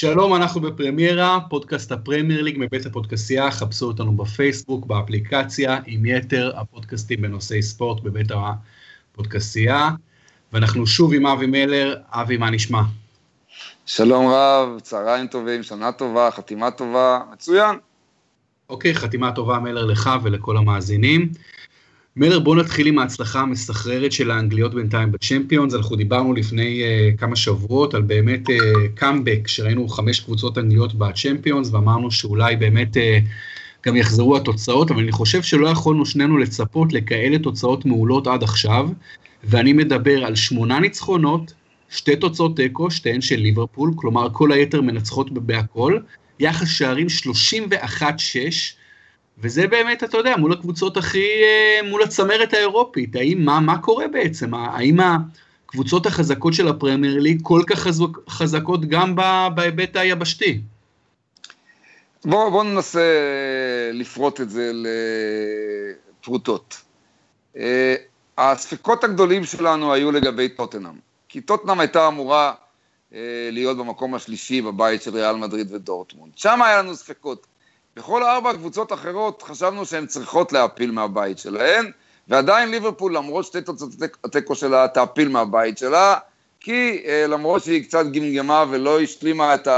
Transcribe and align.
שלום, 0.00 0.34
אנחנו 0.34 0.60
בפרמיירה, 0.60 1.38
פודקאסט 1.48 1.92
הפרמייר 1.92 2.42
ליג 2.42 2.56
מבית 2.58 2.86
הפודקסייה, 2.86 3.50
חפשו 3.50 3.86
אותנו 3.86 4.12
בפייסבוק, 4.12 4.86
באפליקציה, 4.86 5.78
עם 5.86 6.06
יתר 6.06 6.52
הפודקאסטים 6.56 7.22
בנושאי 7.22 7.62
ספורט 7.62 8.02
בבית 8.02 8.28
הפודקסייה. 8.30 9.90
ואנחנו 10.52 10.86
שוב 10.86 11.14
עם 11.14 11.26
אבי 11.26 11.46
מלר, 11.46 11.96
אבי, 12.10 12.36
מה 12.36 12.50
נשמע? 12.50 12.82
שלום 13.86 14.26
רב, 14.26 14.80
צהריים 14.82 15.26
טובים, 15.26 15.62
שנה 15.62 15.92
טובה, 15.92 16.30
חתימה 16.30 16.70
טובה, 16.70 17.20
מצוין. 17.32 17.78
אוקיי, 18.68 18.94
חתימה 18.94 19.32
טובה 19.32 19.58
מלר 19.58 19.84
לך 19.84 20.10
ולכל 20.22 20.56
המאזינים. 20.56 21.32
מלר, 22.20 22.38
בוא 22.38 22.56
נתחיל 22.56 22.86
עם 22.86 22.98
ההצלחה 22.98 23.40
המסחררת 23.40 24.12
של 24.12 24.30
האנגליות 24.30 24.74
בינתיים 24.74 25.12
בצ'מפיונס. 25.12 25.74
אנחנו 25.74 25.96
דיברנו 25.96 26.32
לפני 26.32 26.82
uh, 26.82 27.18
כמה 27.18 27.36
שבועות 27.36 27.94
על 27.94 28.02
באמת 28.02 28.40
קאמבק, 28.94 29.40
uh, 29.44 29.48
שראינו 29.48 29.88
חמש 29.88 30.20
קבוצות 30.20 30.58
אנגליות 30.58 30.94
בצ'מפיונס, 30.94 31.70
ואמרנו 31.72 32.10
שאולי 32.10 32.56
באמת 32.56 32.96
uh, 32.96 33.00
גם 33.86 33.96
יחזרו 33.96 34.36
התוצאות, 34.36 34.90
אבל 34.90 35.02
אני 35.02 35.12
חושב 35.12 35.42
שלא 35.42 35.68
יכולנו 35.68 36.06
שנינו 36.06 36.38
לצפות 36.38 36.92
לכאלה 36.92 37.38
תוצאות 37.38 37.84
מעולות 37.84 38.26
עד 38.26 38.42
עכשיו, 38.42 38.88
ואני 39.44 39.72
מדבר 39.72 40.24
על 40.24 40.34
שמונה 40.34 40.80
ניצחונות, 40.80 41.52
שתי 41.90 42.16
תוצאות 42.16 42.56
תיקו, 42.56 42.90
שתיהן 42.90 43.20
של 43.20 43.36
ליברפול, 43.36 43.92
כלומר 43.96 44.28
כל 44.32 44.52
היתר 44.52 44.80
מנצחות 44.80 45.30
בהכל, 45.32 45.98
יחס 46.40 46.68
שערים 46.68 47.06
31-6, 47.66 47.70
וזה 49.42 49.66
באמת, 49.66 50.04
אתה 50.04 50.18
יודע, 50.18 50.36
מול 50.36 50.52
הקבוצות 50.52 50.96
הכי, 50.96 51.26
אה, 51.42 51.88
מול 51.88 52.02
הצמרת 52.02 52.54
האירופית, 52.54 53.16
האם, 53.16 53.44
מה, 53.44 53.60
מה 53.60 53.78
קורה 53.78 54.08
בעצם? 54.08 54.54
האם 54.54 54.96
הקבוצות 55.66 56.06
החזקות 56.06 56.54
של 56.54 56.68
הפרמייר 56.68 57.18
ליג 57.20 57.40
כל 57.42 57.62
כך 57.66 57.78
חזק, 57.78 58.28
חזקות 58.28 58.84
גם 58.84 59.16
בהיבט 59.54 59.96
היבשתי? 59.96 60.60
בואו 62.24 62.50
בוא 62.50 62.64
ננסה 62.64 63.00
לפרוט 63.92 64.40
את 64.40 64.50
זה 64.50 64.72
לפרוטות. 66.20 66.82
אה, 67.56 67.94
הספקות 68.38 69.04
הגדולים 69.04 69.44
שלנו 69.44 69.92
היו 69.92 70.12
לגבי 70.12 70.48
טוטנאם, 70.48 70.94
כי 71.28 71.40
טוטנאם 71.40 71.80
הייתה 71.80 72.08
אמורה 72.08 72.54
אה, 73.14 73.48
להיות 73.52 73.78
במקום 73.78 74.14
השלישי 74.14 74.62
בבית 74.62 75.02
של 75.02 75.14
ריאל 75.14 75.36
מדריד 75.36 75.72
ודורטמונד. 75.72 76.32
שם 76.36 76.62
היה 76.62 76.78
לנו 76.78 76.96
ספקות. 76.96 77.46
בכל 78.00 78.22
ארבע 78.22 78.52
קבוצות 78.52 78.92
אחרות 78.92 79.42
חשבנו 79.42 79.86
שהן 79.86 80.06
צריכות 80.06 80.52
להפיל 80.52 80.90
מהבית 80.90 81.38
שלהן, 81.38 81.90
ועדיין 82.28 82.70
ליברפול, 82.70 83.16
למרות 83.16 83.44
שתי 83.44 83.60
תוצאות 83.60 83.90
התיקו 84.24 84.54
שלה, 84.54 84.88
תעפיל 84.88 85.28
מהבית 85.28 85.78
שלה, 85.78 86.16
כי 86.60 87.02
אה, 87.06 87.26
למרות 87.28 87.64
שהיא 87.64 87.84
קצת 87.84 88.06
גמגמה 88.06 88.64
ולא 88.70 89.00
השלימה 89.00 89.54
את 89.54 89.68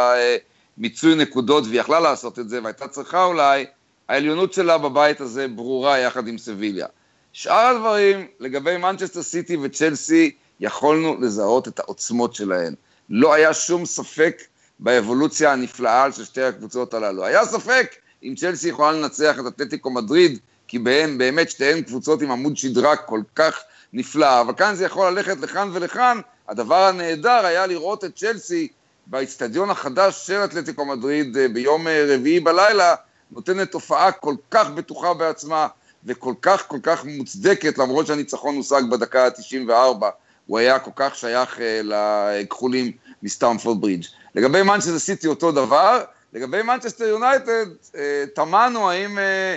המיצוי 0.79 1.15
נקודות, 1.15 1.65
והיא 1.67 1.81
יכלה 1.81 2.01
לעשות 2.01 2.39
את 2.39 2.49
זה, 2.49 2.63
והייתה 2.63 2.89
צריכה 2.89 3.25
אולי, 3.25 3.67
העליונות 4.09 4.53
שלה 4.53 4.79
בבית 4.79 5.21
הזה 5.21 5.49
ברורה 5.49 5.99
יחד 5.99 6.29
עם 6.29 6.39
סביליה. 6.39 6.87
שאר 7.33 7.77
הדברים, 7.77 8.27
לגבי 8.41 8.77
מנצ'סטר 8.77 9.23
סיטי 9.23 9.57
וצ'לסי, 9.57 10.31
יכולנו 10.61 11.17
לזהות 11.21 11.69
את 11.69 11.79
העוצמות 11.79 12.35
שלהן. 12.35 12.75
לא 13.11 13.35
היה 13.35 13.55
שום 13.55 13.87
ספק 13.87 14.43
באבולוציה 14.79 15.53
הנפלאה 15.53 16.13
של 16.13 16.25
שתי 16.25 16.43
הקבוצות 16.43 16.95
הללו. 16.95 17.25
היה 17.25 17.45
ספק 17.45 17.95
אם 18.23 18.35
צ'לסי 18.37 18.69
יכולה 18.69 18.93
לנצח 18.93 19.37
את 19.41 19.47
אתלטיקו 19.47 19.91
מדריד, 19.91 20.39
כי 20.69 20.79
בהן 20.79 21.19
באמת 21.19 21.51
שתיהן 21.51 21.83
קבוצות 21.83 22.23
עם 22.23 22.31
עמוד 22.31 22.57
שדרה 22.57 22.97
כל 22.97 23.21
כך 23.37 23.61
נפלא, 23.93 24.41
אבל 24.41 24.55
כאן 24.55 24.75
זה 24.75 24.85
יכול 24.85 25.11
ללכת 25.11 25.41
לכאן 25.41 25.71
ולכאן. 25.73 26.21
הדבר 26.49 26.85
הנהדר 26.87 27.47
היה 27.47 27.67
לראות 27.67 28.05
את 28.05 28.17
צ'לסי 28.17 28.69
באיצטדיון 29.07 29.71
החדש 29.71 30.27
של 30.27 30.45
אתלטיקו 30.45 30.85
מדריד 30.85 31.37
אה, 31.37 31.49
ביום 31.49 31.89
אה, 31.89 32.07
רביעי 32.09 32.41
בלילה, 32.41 32.95
נותנת 33.31 33.71
תופעה 33.71 34.13
כל 34.13 34.35
כך 34.51 34.71
בטוחה 34.71 35.15
בעצמה 35.15 35.67
וכל 36.05 36.35
כך 36.43 36.65
כל 36.69 36.79
כך 36.83 37.05
מוצדקת, 37.05 37.79
למרות 37.79 38.07
שהניצחון 38.07 38.57
הושג 38.57 38.83
בדקה 38.91 39.27
ה-94, 39.27 40.05
הוא 40.47 40.59
היה 40.59 40.79
כל 40.79 40.91
כך 40.97 41.15
שייך 41.15 41.61
אה, 41.61 41.81
לכחולים 41.85 42.93
מסטמפורד 43.23 43.81
ברידג'. 43.81 44.05
לגבי 44.35 44.63
מנצ'סטר 44.63 44.99
סיטי 44.99 45.27
אותו 45.27 45.53
דבר, 45.53 46.05
לגבי 46.33 46.63
מנצ'סטר 46.63 47.05
יונייטד, 47.05 47.67
אה, 47.97 48.25
תמהנו 48.35 48.91
האם 48.91 49.19
אה, 49.19 49.57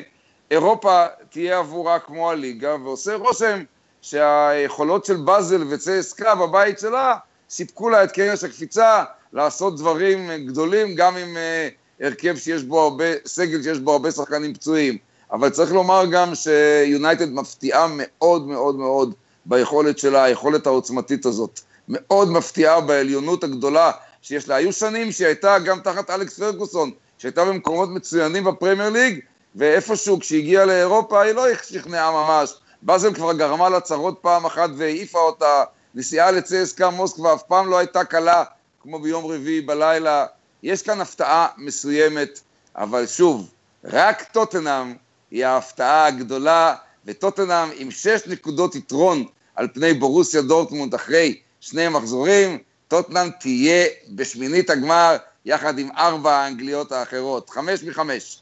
אירופה 0.51 1.05
תהיה 1.29 1.59
עבורה 1.59 1.99
כמו 1.99 2.31
הליגה, 2.31 2.75
ועושה 2.83 3.15
רושם 3.15 3.63
שהיכולות 4.01 5.05
של 5.05 5.17
באזל 5.17 5.63
וצסקה 5.69 6.35
בבית 6.35 6.79
שלה 6.79 7.15
סיפקו 7.49 7.89
לה 7.89 8.03
את 8.03 8.11
קרש 8.11 8.43
הקפיצה 8.43 9.03
לעשות 9.33 9.77
דברים 9.77 10.31
גדולים, 10.47 10.95
גם 10.95 11.17
עם 11.17 11.37
אה, 11.37 11.67
הרכב 12.01 12.35
שיש 12.37 12.63
בו 12.63 12.81
הרבה, 12.81 13.05
סגל 13.25 13.63
שיש 13.63 13.79
בו 13.79 13.91
הרבה 13.91 14.11
שחקנים 14.11 14.53
פצועים. 14.53 14.97
אבל 15.31 15.49
צריך 15.49 15.71
לומר 15.71 16.05
גם 16.11 16.35
שיונייטד 16.35 17.31
מפתיעה 17.33 17.87
מאוד 17.89 18.47
מאוד 18.47 18.75
מאוד 18.75 19.13
ביכולת 19.45 19.97
שלה, 19.99 20.23
היכולת 20.23 20.67
העוצמתית 20.67 21.25
הזאת. 21.25 21.59
מאוד 21.89 22.31
מפתיעה 22.31 22.81
בעליונות 22.81 23.43
הגדולה 23.43 23.91
שיש 24.25 24.47
לה. 24.47 24.55
היו 24.55 24.73
שנים 24.73 25.11
שהיא 25.11 25.27
הייתה 25.27 25.59
גם 25.59 25.79
תחת 25.79 26.09
אלכס 26.09 26.39
פרגוסון, 26.39 26.91
שהייתה 27.17 27.45
במקומות 27.45 27.89
מצוינים 27.89 28.43
בפרמייר 28.43 28.89
ליג, 28.89 29.19
ואיפשהו 29.55 30.19
כשהיא 30.19 30.39
הגיעה 30.39 30.65
לאירופה 30.65 31.21
היא 31.21 31.31
לא 31.31 31.45
שכנעה 31.63 32.11
ממש. 32.11 32.53
באזל 32.81 33.13
כבר 33.13 33.33
גרמה 33.33 33.69
לה 33.69 33.79
צרות 33.79 34.17
פעם 34.21 34.45
אחת 34.45 34.69
והעיפה 34.77 35.19
אותה. 35.19 35.63
נסיעה 35.95 36.31
לצסקה 36.31 36.89
מוסקבה 36.89 37.33
אף 37.33 37.43
פעם 37.43 37.69
לא 37.69 37.77
הייתה 37.77 38.03
קלה, 38.03 38.43
כמו 38.81 38.99
ביום 38.99 39.25
רביעי 39.25 39.61
בלילה. 39.61 40.25
יש 40.63 40.81
כאן 40.81 41.01
הפתעה 41.01 41.47
מסוימת, 41.57 42.39
אבל 42.75 43.07
שוב, 43.07 43.49
רק 43.83 44.23
טוטנאם 44.23 44.95
היא 45.31 45.45
ההפתעה 45.45 46.05
הגדולה, 46.05 46.75
וטוטנאם 47.05 47.69
עם 47.75 47.91
שש 47.91 48.21
נקודות 48.27 48.75
יתרון 48.75 49.25
על 49.55 49.67
פני 49.73 49.93
בורוסיה 49.93 50.41
דורטמונד 50.41 50.93
אחרי 50.93 51.39
שני 51.59 51.89
מחזורים, 51.89 52.57
טוטנאם 52.87 53.29
תהיה 53.39 53.85
בשמינית 54.15 54.69
הגמר 54.69 55.15
יחד 55.45 55.79
עם 55.79 55.89
ארבע 55.97 56.31
האנגליות 56.31 56.91
האחרות, 56.91 57.49
חמש 57.49 57.83
מחמש. 57.83 58.37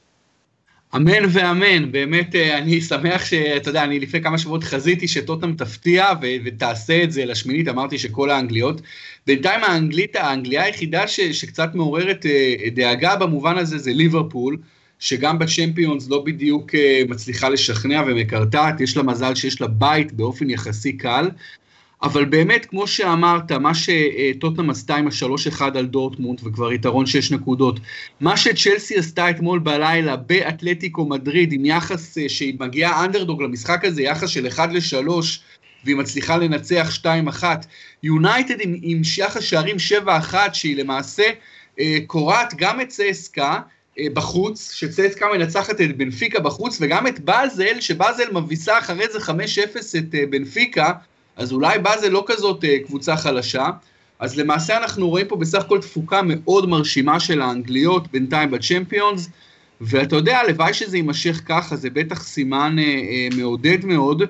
אמן 0.95 1.25
ואמן, 1.29 1.91
באמת 1.91 2.35
אה, 2.35 2.57
אני 2.57 2.81
שמח 2.81 3.25
שאתה 3.25 3.69
יודע, 3.69 3.83
אני 3.83 3.99
לפני 3.99 4.23
כמה 4.23 4.37
שבועות 4.37 4.63
חזיתי 4.63 5.07
שטוטנאם 5.07 5.55
תפתיע 5.55 6.07
ו- 6.21 6.35
ותעשה 6.45 7.03
את 7.03 7.11
זה 7.11 7.25
לשמינית, 7.25 7.67
אמרתי 7.67 7.97
שכל 7.97 8.29
האנגליות. 8.29 8.81
בינתיים 9.27 9.63
האנגלית, 9.63 10.15
האנגליה 10.15 10.63
היחידה 10.63 11.07
ש- 11.07 11.19
שקצת 11.19 11.69
מעוררת 11.73 12.25
אה, 12.25 12.69
דאגה 12.75 13.15
במובן 13.15 13.57
הזה 13.57 13.77
זה 13.77 13.93
ליברפול, 13.93 14.57
שגם 14.99 15.39
בצ'מפיונס 15.39 16.09
לא 16.09 16.23
בדיוק 16.25 16.71
uh, 16.71 16.77
מצליחה 17.09 17.49
לשכנע 17.49 18.01
ומקרטעת, 18.07 18.81
יש 18.81 18.97
לה 18.97 19.03
מזל 19.03 19.35
שיש 19.35 19.61
לה 19.61 19.67
בית 19.67 20.13
באופן 20.13 20.49
יחסי 20.49 20.97
קל, 20.97 21.29
אבל 22.03 22.25
באמת, 22.25 22.65
כמו 22.65 22.87
שאמרת, 22.87 23.51
מה 23.51 23.71
שטוטנאם 23.73 24.69
עשתה 24.69 24.95
עם 24.95 25.07
השלוש 25.07 25.47
אחד 25.47 25.77
על 25.77 25.85
דורטמונד, 25.85 26.39
וכבר 26.43 26.73
יתרון 26.73 27.05
שש 27.05 27.31
נקודות, 27.31 27.79
מה 28.19 28.37
שצ'לסי 28.37 28.97
עשתה 28.97 29.29
אתמול 29.29 29.59
בלילה 29.59 30.15
באתלטיקו 30.15 31.05
מדריד, 31.05 31.53
עם 31.53 31.65
יחס 31.65 32.17
uh, 32.17 32.21
שהיא 32.27 32.55
מגיעה 32.59 33.05
אנדרדוג 33.05 33.41
למשחק 33.41 33.85
הזה, 33.85 34.01
יחס 34.01 34.29
של 34.29 34.47
1 34.47 34.69
ל-3, 34.71 35.09
והיא 35.85 35.95
מצליחה 35.95 36.37
לנצח 36.37 36.97
2-1, 37.41 37.43
יונייטד 38.03 38.61
עם, 38.61 38.75
עם 38.81 39.01
יחס 39.17 39.43
שערים 39.43 39.75
7-1, 40.05 40.33
שהיא 40.53 40.77
למעשה 40.77 41.23
uh, 41.77 41.81
קורעת 42.07 42.53
גם 42.57 42.81
את 42.81 42.87
צסקה, 42.87 43.59
אה, 43.99 44.05
בחוץ, 44.13 44.71
שצסקה 44.71 45.25
מנצחת 45.33 45.81
את 45.81 45.97
בנפיקה 45.97 46.39
בחוץ, 46.39 46.77
וגם 46.81 47.07
את 47.07 47.19
באזל, 47.19 47.79
שבאזל 47.79 48.31
מביסה 48.31 48.79
אחרי 48.79 49.05
זה 49.11 49.19
5-0 49.19 49.31
את 49.97 50.15
אה, 50.15 50.25
בנפיקה, 50.29 50.91
אז 51.35 51.51
אולי 51.51 51.79
באזל 51.79 52.09
לא 52.09 52.23
כזאת 52.27 52.63
אה, 52.63 52.77
קבוצה 52.85 53.17
חלשה. 53.17 53.69
אז 54.19 54.37
למעשה 54.37 54.77
אנחנו 54.77 55.09
רואים 55.09 55.27
פה 55.27 55.35
בסך 55.35 55.61
הכל 55.61 55.81
תפוקה 55.81 56.21
מאוד 56.25 56.69
מרשימה 56.69 57.19
של 57.19 57.41
האנגליות 57.41 58.11
בינתיים 58.11 58.51
בצ'מפיונס, 58.51 59.29
ואתה 59.81 60.15
יודע, 60.15 60.37
הלוואי 60.37 60.73
שזה 60.73 60.97
יימשך 60.97 61.41
ככה, 61.45 61.75
זה 61.75 61.89
בטח 61.89 62.23
סימן 62.23 62.75
אה, 62.79 62.83
אה, 62.83 63.27
מעודד 63.37 63.85
מאוד. 63.85 64.23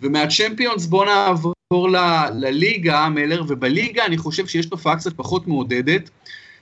ומהצ'מפיונס 0.00 0.86
בואו 0.86 1.04
נעבור 1.04 1.90
ל, 1.90 1.96
לליגה, 2.34 3.08
מלר, 3.08 3.42
ובליגה 3.48 4.06
אני 4.06 4.18
חושב 4.18 4.46
שיש 4.46 4.66
תופעה 4.66 4.96
קצת 4.96 5.12
פחות 5.16 5.48
מעודדת. 5.48 6.10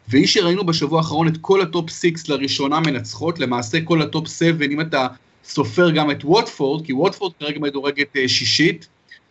והיא 0.09 0.27
שראינו 0.27 0.67
בשבוע 0.67 0.99
האחרון 0.99 1.29
את 1.29 1.37
כל 1.41 1.61
ה 1.61 1.68
top 1.68 1.91
6 1.91 2.29
לראשונה 2.29 2.81
מנצחות, 2.81 3.39
למעשה 3.39 3.81
כל 3.81 4.03
ה 4.03 4.09
top 4.09 4.29
7, 4.29 4.65
אם 4.65 4.81
אתה 4.81 5.07
סופר 5.45 5.91
גם 5.91 6.11
את 6.11 6.25
ווטפורד, 6.25 6.87
כי 6.87 6.93
ווטפורד 6.93 7.33
כרגע 7.41 7.61
מדורגת 7.61 8.17
אה, 8.17 8.29
שישית. 8.29 8.89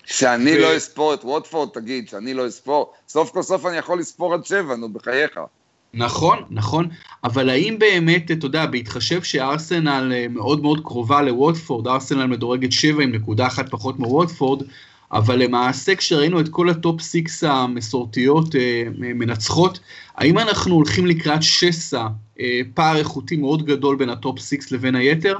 שאני 0.09 0.57
ו... 0.57 0.61
לא 0.61 0.77
אספור 0.77 1.13
את 1.13 1.23
ווטפורד, 1.23 1.69
תגיד, 1.69 2.09
שאני 2.09 2.33
לא 2.33 2.47
אספור, 2.47 2.93
סוף 3.09 3.31
כל 3.31 3.41
סוף 3.41 3.65
אני 3.65 3.77
יכול 3.77 3.99
לספור 3.99 4.33
עד 4.33 4.45
שבע, 4.45 4.75
נו, 4.75 4.89
בחייך. 4.89 5.39
נכון, 5.93 6.43
נכון, 6.49 6.87
אבל 7.23 7.49
האם 7.49 7.79
באמת, 7.79 8.31
אתה 8.31 8.45
יודע, 8.45 8.65
בהתחשב 8.65 9.23
שארסנל 9.23 10.11
אה, 10.13 10.25
מאוד 10.29 10.61
מאוד 10.61 10.79
קרובה 10.83 11.21
לווטפורד, 11.21 11.87
ארסנל 11.87 12.25
מדורגת 12.25 12.71
שבע 12.71 13.03
עם 13.03 13.11
נקודה 13.11 13.47
אחת 13.47 13.69
פחות 13.69 13.99
מווטפורד, 13.99 14.63
אבל 15.11 15.43
למעשה 15.43 15.95
כשראינו 15.95 16.39
את 16.39 16.49
כל 16.49 16.69
ה 16.69 16.77
top 16.77 17.01
six 17.01 17.43
המסורתיות 17.43 18.55
אה, 18.55 18.83
מנצחות, 18.97 19.79
האם 20.15 20.39
אנחנו 20.39 20.75
הולכים 20.75 21.05
לקראת 21.05 21.43
שסע, 21.43 22.07
אה, 22.39 22.61
פער 22.73 22.97
איכותי 22.97 23.35
מאוד 23.35 23.65
גדול 23.65 23.95
בין 23.95 24.09
ה 24.09 24.17
top 24.17 24.39
six 24.39 24.71
לבין 24.71 24.95
היתר? 24.95 25.37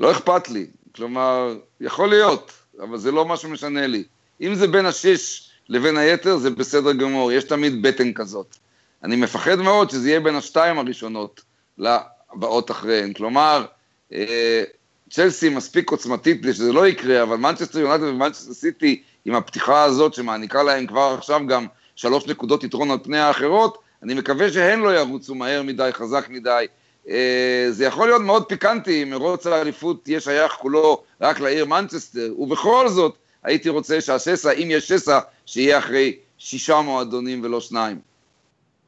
לא 0.00 0.10
אכפת 0.10 0.48
לי, 0.48 0.66
כלומר, 0.96 1.56
יכול 1.80 2.08
להיות, 2.08 2.59
אבל 2.82 2.98
זה 2.98 3.12
לא 3.12 3.26
מה 3.26 3.36
שמשנה 3.36 3.86
לי. 3.86 4.04
אם 4.40 4.54
זה 4.54 4.68
בין 4.68 4.86
השש 4.86 5.50
לבין 5.68 5.96
היתר, 5.96 6.36
זה 6.36 6.50
בסדר 6.50 6.92
גמור, 6.92 7.32
יש 7.32 7.44
תמיד 7.44 7.82
בטן 7.82 8.12
כזאת. 8.12 8.56
אני 9.04 9.16
מפחד 9.16 9.54
מאוד 9.54 9.90
שזה 9.90 10.08
יהיה 10.08 10.20
בין 10.20 10.34
השתיים 10.34 10.78
הראשונות 10.78 11.42
לבאות 11.78 12.70
אחריהן. 12.70 13.12
כלומר, 13.12 13.66
אה, 14.12 14.62
צ'לסי 15.10 15.48
מספיק 15.48 15.90
עוצמתית 15.90 16.42
כדי 16.42 16.52
שזה 16.52 16.72
לא 16.72 16.86
יקרה, 16.86 17.22
אבל 17.22 17.36
מנצ'סטר 17.36 17.78
יונייטד 17.78 18.04
ומנצ'סטר 18.04 18.52
סיטי, 18.54 19.02
עם 19.24 19.34
הפתיחה 19.34 19.82
הזאת 19.82 20.14
שמעניקה 20.14 20.62
להם 20.62 20.86
כבר 20.86 21.14
עכשיו 21.18 21.40
גם 21.46 21.66
שלוש 21.96 22.26
נקודות 22.26 22.64
יתרון 22.64 22.90
על 22.90 22.98
פני 23.02 23.18
האחרות, 23.18 23.78
אני 24.02 24.14
מקווה 24.14 24.52
שהן 24.52 24.80
לא 24.80 24.98
ירוצו 24.98 25.34
מהר 25.34 25.62
מדי, 25.62 25.90
חזק 25.92 26.28
מדי. 26.28 26.66
אה, 27.10 27.66
זה 27.70 27.84
יכול 27.84 28.08
להיות 28.08 28.22
מאוד 28.22 28.44
פיקנטי 28.44 29.02
אם 29.02 29.10
מרוץ 29.10 29.46
האליפות 29.46 30.04
תהיה 30.04 30.20
שייך 30.20 30.52
כולו 30.52 31.02
רק 31.20 31.40
לעיר 31.40 31.64
מנצ'סטר, 31.64 32.34
ובכל 32.38 32.88
זאת 32.88 33.14
הייתי 33.44 33.68
רוצה 33.68 34.00
שהשסע, 34.00 34.52
אם 34.52 34.68
יש 34.70 34.88
שסע, 34.88 35.18
שיהיה 35.46 35.78
אחרי 35.78 36.16
שישה 36.38 36.80
מועדונים 36.80 37.40
ולא 37.44 37.60
שניים. 37.60 37.98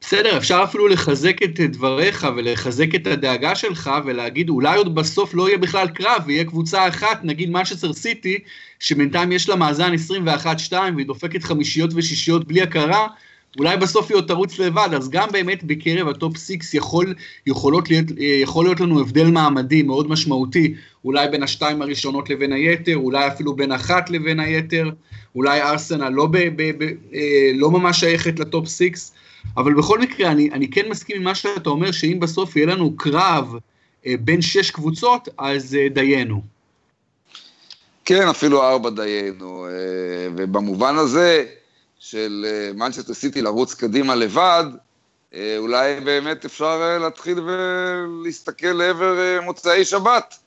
בסדר, 0.01 0.37
אפשר 0.37 0.61
אפילו 0.63 0.87
לחזק 0.87 1.43
את 1.43 1.59
דבריך 1.59 2.27
ולחזק 2.35 2.95
את 2.95 3.07
הדאגה 3.07 3.55
שלך 3.55 3.91
ולהגיד 4.05 4.49
אולי 4.49 4.77
עוד 4.77 4.95
בסוף 4.95 5.33
לא 5.33 5.47
יהיה 5.47 5.57
בכלל 5.57 5.87
קרב 5.87 6.23
ויהיה 6.25 6.45
קבוצה 6.45 6.87
אחת, 6.87 7.19
נגיד 7.23 7.49
מנצ'סטר 7.51 7.93
סיטי, 7.93 8.39
שבינתיים 8.79 9.31
יש 9.31 9.49
לה 9.49 9.55
מאזן 9.55 9.93
21-2 10.71 10.73
והיא 10.95 11.07
דופקת 11.07 11.43
חמישיות 11.43 11.89
ושישיות 11.95 12.47
בלי 12.47 12.61
הכרה, 12.61 13.07
אולי 13.59 13.77
בסוף 13.77 14.09
היא 14.09 14.17
עוד 14.17 14.27
תרוץ 14.27 14.59
לבד, 14.59 14.89
אז 14.95 15.09
גם 15.09 15.29
באמת 15.31 15.63
בקרב 15.63 16.07
ה 16.07 16.14
top 16.14 16.37
six 16.37 16.73
יכול, 16.73 17.13
יכולות 17.47 17.89
להיות, 17.89 18.05
יכול 18.17 18.65
להיות 18.65 18.79
לנו 18.79 18.99
הבדל 18.99 19.27
מעמדי 19.27 19.83
מאוד 19.83 20.09
משמעותי, 20.09 20.73
אולי 21.05 21.27
בין 21.27 21.43
השתיים 21.43 21.81
הראשונות 21.81 22.29
לבין 22.29 22.53
היתר, 22.53 22.95
אולי 22.95 23.27
אפילו 23.27 23.55
בין 23.55 23.71
אחת 23.71 24.09
לבין 24.09 24.39
היתר, 24.39 24.89
אולי 25.35 25.61
ארסנל 25.61 26.09
לא, 26.09 26.25
ב, 26.25 26.37
ב, 26.37 26.83
ב, 26.83 26.89
אה, 27.13 27.51
לא 27.55 27.71
ממש 27.71 27.99
שייכת 27.99 28.39
ל 28.39 28.46
top 28.46 28.67
six, 28.67 29.13
אבל 29.57 29.73
בכל 29.73 29.99
מקרה, 29.99 30.31
אני, 30.31 30.49
אני 30.51 30.69
כן 30.69 30.89
מסכים 30.89 31.15
עם 31.15 31.23
מה 31.23 31.35
שאתה 31.35 31.69
אומר, 31.69 31.91
שאם 31.91 32.17
בסוף 32.19 32.55
יהיה 32.55 32.67
לנו 32.67 32.97
קרב 32.97 33.55
אה, 34.05 34.13
בין 34.19 34.41
שש 34.41 34.71
קבוצות, 34.71 35.29
אז 35.37 35.75
אה, 35.75 35.89
דיינו. 35.89 36.41
כן, 38.05 38.27
אפילו 38.27 38.63
ארבע 38.63 38.89
דיינו, 38.89 39.65
אה, 39.65 39.71
ובמובן 40.35 40.95
הזה 40.95 41.45
של 42.05 42.45
מנצ'סטר 42.75 43.13
סיטי 43.13 43.41
לרוץ 43.41 43.73
קדימה 43.73 44.15
לבד, 44.15 44.63
אולי 45.57 45.99
באמת 45.99 46.45
אפשר 46.45 46.97
להתחיל 46.97 47.39
ולהסתכל 47.39 48.67
לעבר 48.67 49.39
מוצאי 49.43 49.85
שבת. 49.85 50.37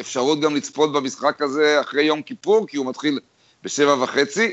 והאפשרות 0.00 0.40
גם 0.40 0.56
לצפות 0.56 0.92
במשחק 0.92 1.42
הזה 1.42 1.80
אחרי 1.80 2.02
יום 2.02 2.22
כיפור, 2.22 2.66
כי 2.66 2.76
הוא 2.76 2.86
מתחיל 2.86 3.20
בשבע 3.62 4.02
וחצי. 4.02 4.52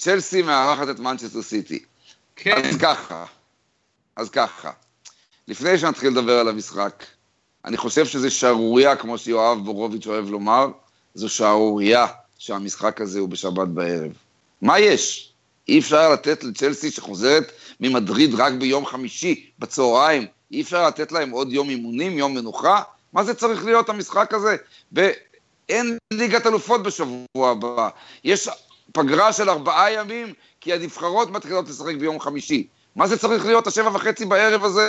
צ'לסי 0.00 0.42
מארחת 0.42 0.88
את 0.88 0.98
מנצ'סטר 0.98 1.42
סיטי. 1.42 1.84
כן. 2.36 2.64
אז 2.64 2.76
ככה, 2.76 3.24
אז 4.16 4.30
ככה. 4.30 4.70
לפני 5.48 5.78
שנתחיל 5.78 6.08
לדבר 6.12 6.38
על 6.38 6.48
המשחק, 6.48 7.04
אני 7.64 7.76
חושב 7.76 8.06
שזה 8.06 8.30
שערורייה, 8.30 8.96
כמו 8.96 9.18
שיואב 9.18 9.58
בורוביץ' 9.64 10.06
אוהב 10.06 10.30
לומר, 10.30 10.66
זו 11.14 11.28
שערורייה 11.28 12.06
שהמשחק 12.42 13.00
הזה 13.00 13.18
הוא 13.18 13.28
בשבת 13.28 13.68
בערב. 13.68 14.12
מה 14.62 14.78
יש? 14.78 15.32
אי 15.68 15.78
אפשר 15.78 16.12
לתת 16.12 16.44
לצ'לסי 16.44 16.90
שחוזרת 16.90 17.52
ממדריד 17.80 18.34
רק 18.34 18.52
ביום 18.52 18.86
חמישי, 18.86 19.50
בצהריים, 19.58 20.26
אי 20.52 20.62
אפשר 20.62 20.86
לתת 20.86 21.12
להם 21.12 21.30
עוד 21.30 21.52
יום 21.52 21.70
אימונים, 21.70 22.18
יום 22.18 22.34
מנוחה? 22.34 22.82
מה 23.12 23.24
זה 23.24 23.34
צריך 23.34 23.64
להיות 23.64 23.88
המשחק 23.88 24.34
הזה? 24.34 24.56
ואין 24.92 25.98
ליגת 26.12 26.46
אלופות 26.46 26.82
בשבוע 26.82 27.50
הבא. 27.50 27.88
יש 28.24 28.48
פגרה 28.92 29.32
של 29.32 29.50
ארבעה 29.50 29.92
ימים, 29.92 30.34
כי 30.60 30.72
הנבחרות 30.72 31.30
מתחילות 31.30 31.68
לשחק 31.68 31.94
ביום 31.94 32.20
חמישי. 32.20 32.66
מה 32.96 33.06
זה 33.06 33.18
צריך 33.18 33.46
להיות 33.46 33.66
השבע 33.66 33.90
וחצי 33.94 34.24
בערב 34.24 34.64
הזה 34.64 34.88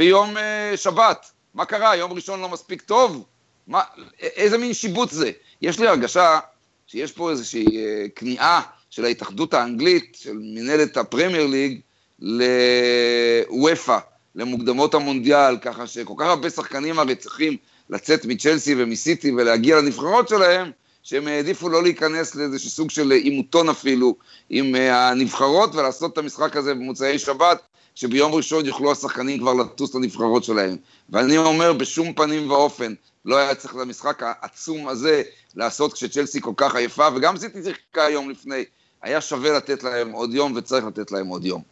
ביום 0.00 0.36
uh, 0.36 0.76
שבת? 0.76 1.30
מה 1.54 1.64
קרה, 1.64 1.96
יום 1.96 2.12
ראשון 2.12 2.40
לא 2.40 2.48
מספיק 2.48 2.82
טוב? 2.82 3.24
מה, 3.66 3.80
איזה 4.20 4.58
מין 4.58 4.74
שיבוץ 4.74 5.12
זה? 5.12 5.30
יש 5.62 5.78
לי 5.78 5.88
הרגשה 5.88 6.38
שיש 6.86 7.12
פה 7.12 7.30
איזושהי 7.30 7.64
uh, 7.66 8.10
כניעה 8.16 8.62
של 8.90 9.04
ההתאחדות 9.04 9.54
האנגלית, 9.54 10.16
של 10.20 10.32
מנהלת 10.32 10.96
הפרמייר 10.96 11.46
ליג, 11.46 11.80
לוופא, 12.18 13.98
למוקדמות 14.34 14.94
המונדיאל, 14.94 15.56
ככה 15.56 15.86
שכל 15.86 16.14
כך 16.18 16.26
הרבה 16.26 16.50
שחקנים 16.50 16.98
הרי 16.98 17.14
צריכים 17.14 17.56
לצאת 17.90 18.24
מצ'לסי 18.24 18.74
ומסיטי 18.78 19.32
ולהגיע 19.32 19.76
לנבחרות 19.76 20.28
שלהם, 20.28 20.70
שהם 21.02 21.26
העדיפו 21.26 21.68
לא 21.68 21.82
להיכנס 21.82 22.34
לאיזשהו 22.34 22.70
סוג 22.70 22.90
של 22.90 23.10
עימותון 23.10 23.68
אפילו 23.68 24.16
עם 24.50 24.76
אה, 24.76 25.08
הנבחרות 25.08 25.74
ולעשות 25.74 26.12
את 26.12 26.18
המשחק 26.18 26.56
הזה 26.56 26.74
במוצאי 26.74 27.18
שבת, 27.18 27.62
שביום 28.00 28.34
ראשון 28.34 28.66
יוכלו 28.66 28.92
השחקנים 28.92 29.38
כבר 29.38 29.54
לטוס 29.54 29.94
לנבחרות 29.94 30.44
שלהם. 30.44 30.76
ואני 31.10 31.36
אומר, 31.36 31.72
בשום 31.72 32.12
פנים 32.12 32.50
ואופן 32.50 32.94
לא 33.24 33.36
היה 33.36 33.54
צריך 33.54 33.74
למשחק 33.76 34.22
העצום 34.22 34.88
הזה 34.88 35.22
לעשות 35.54 35.92
כשצ'לסי 35.92 36.40
כל 36.40 36.52
כך 36.56 36.74
עייפה, 36.74 37.08
וגם 37.16 37.36
סיטי 37.36 37.62
שיחקה 37.62 38.10
יום 38.10 38.30
לפני. 38.30 38.64
היה 39.02 39.20
שווה 39.20 39.52
לתת 39.52 39.82
להם 39.82 40.12
עוד 40.12 40.34
יום 40.34 40.52
וצריך 40.56 40.84
לתת 40.84 41.12
להם 41.12 41.26
עוד 41.26 41.44
יום. 41.44 41.62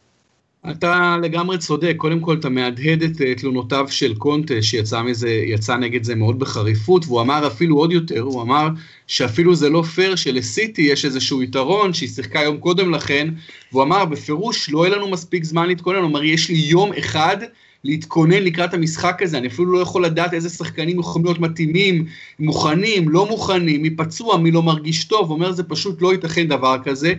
אתה 0.71 1.17
לגמרי 1.23 1.59
צודק, 1.59 1.95
קודם 1.97 2.21
כל 2.21 2.37
אתה 2.41 2.49
מהדהד 2.49 3.03
את 3.03 3.21
אה, 3.21 3.35
תלונותיו 3.35 3.87
של 3.91 4.15
קונטה 4.15 4.63
שיצא 4.63 5.03
מזה, 5.03 5.31
יצא 5.31 5.77
נגד 5.77 6.05
זה 6.05 6.15
מאוד 6.15 6.39
בחריפות, 6.39 7.05
והוא 7.07 7.21
אמר 7.21 7.47
אפילו 7.47 7.77
עוד 7.77 7.93
יותר, 7.93 8.21
הוא 8.21 8.43
אמר 8.43 8.69
שאפילו 9.07 9.55
זה 9.55 9.69
לא 9.69 9.83
פייר 9.83 10.17
שלסיטי 10.17 10.83
יש 10.83 11.05
איזשהו 11.05 11.43
יתרון 11.43 11.93
שהיא 11.93 12.09
שיחקה 12.09 12.41
יום 12.41 12.57
קודם 12.57 12.95
לכן, 12.95 13.29
והוא 13.73 13.83
אמר 13.83 14.05
בפירוש 14.05 14.71
לא 14.71 14.87
יהיה 14.87 14.97
לנו 14.97 15.09
מספיק 15.09 15.45
זמן 15.45 15.67
להתכונן, 15.67 15.99
הוא 15.99 16.07
אמר 16.07 16.25
יש 16.25 16.49
לי 16.49 16.57
יום 16.57 16.93
אחד 16.99 17.37
להתכונן 17.85 18.43
לקראת 18.43 18.75
המשחק 18.75 19.23
הזה, 19.23 19.39
אני 19.39 19.47
אפילו 19.47 19.73
לא 19.73 19.79
יכול 19.79 20.05
לדעת 20.05 20.35
איזה 20.35 20.49
שחקנים 20.49 20.99
יכולים 20.99 21.25
להיות 21.25 21.39
מתאימים, 21.39 22.07
מוכנים, 22.39 23.09
לא 23.09 23.27
מוכנים, 23.27 23.83
מי 23.83 23.91
פצוע, 23.91 24.37
מי 24.37 24.51
לא 24.51 24.63
מרגיש 24.63 25.05
טוב, 25.05 25.29
הוא 25.29 25.35
אומר 25.35 25.53
זה 25.53 25.63
פשוט 25.63 26.03
לא 26.03 26.13
ייתכן 26.13 26.49
דבר 26.49 26.77
כזה. 26.85 27.15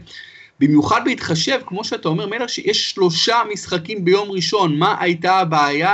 במיוחד 0.60 1.02
בהתחשב, 1.06 1.60
כמו 1.66 1.84
שאתה 1.84 2.10
אומר, 2.10 2.28
מלך, 2.28 2.50
שיש 2.50 2.92
שלושה 2.92 3.42
משחקים 3.54 4.06
ביום 4.06 4.32
ראשון, 4.32 4.80
מה 4.80 4.96
הייתה 5.00 5.36
הבעיה 5.36 5.94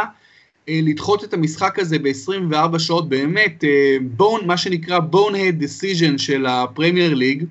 אה, 0.69 0.79
לדחות 0.83 1.23
את 1.23 1.33
המשחק 1.33 1.79
הזה 1.79 1.99
ב-24 1.99 2.79
שעות, 2.79 3.09
באמת, 3.09 3.63
אה, 3.63 3.97
בון, 4.01 4.47
מה 4.47 4.57
שנקרא 4.57 4.99
bonehead 5.11 5.63
decision 5.63 6.17
של 6.17 6.45
הפרמייר 6.45 7.13
ליג, 7.13 7.43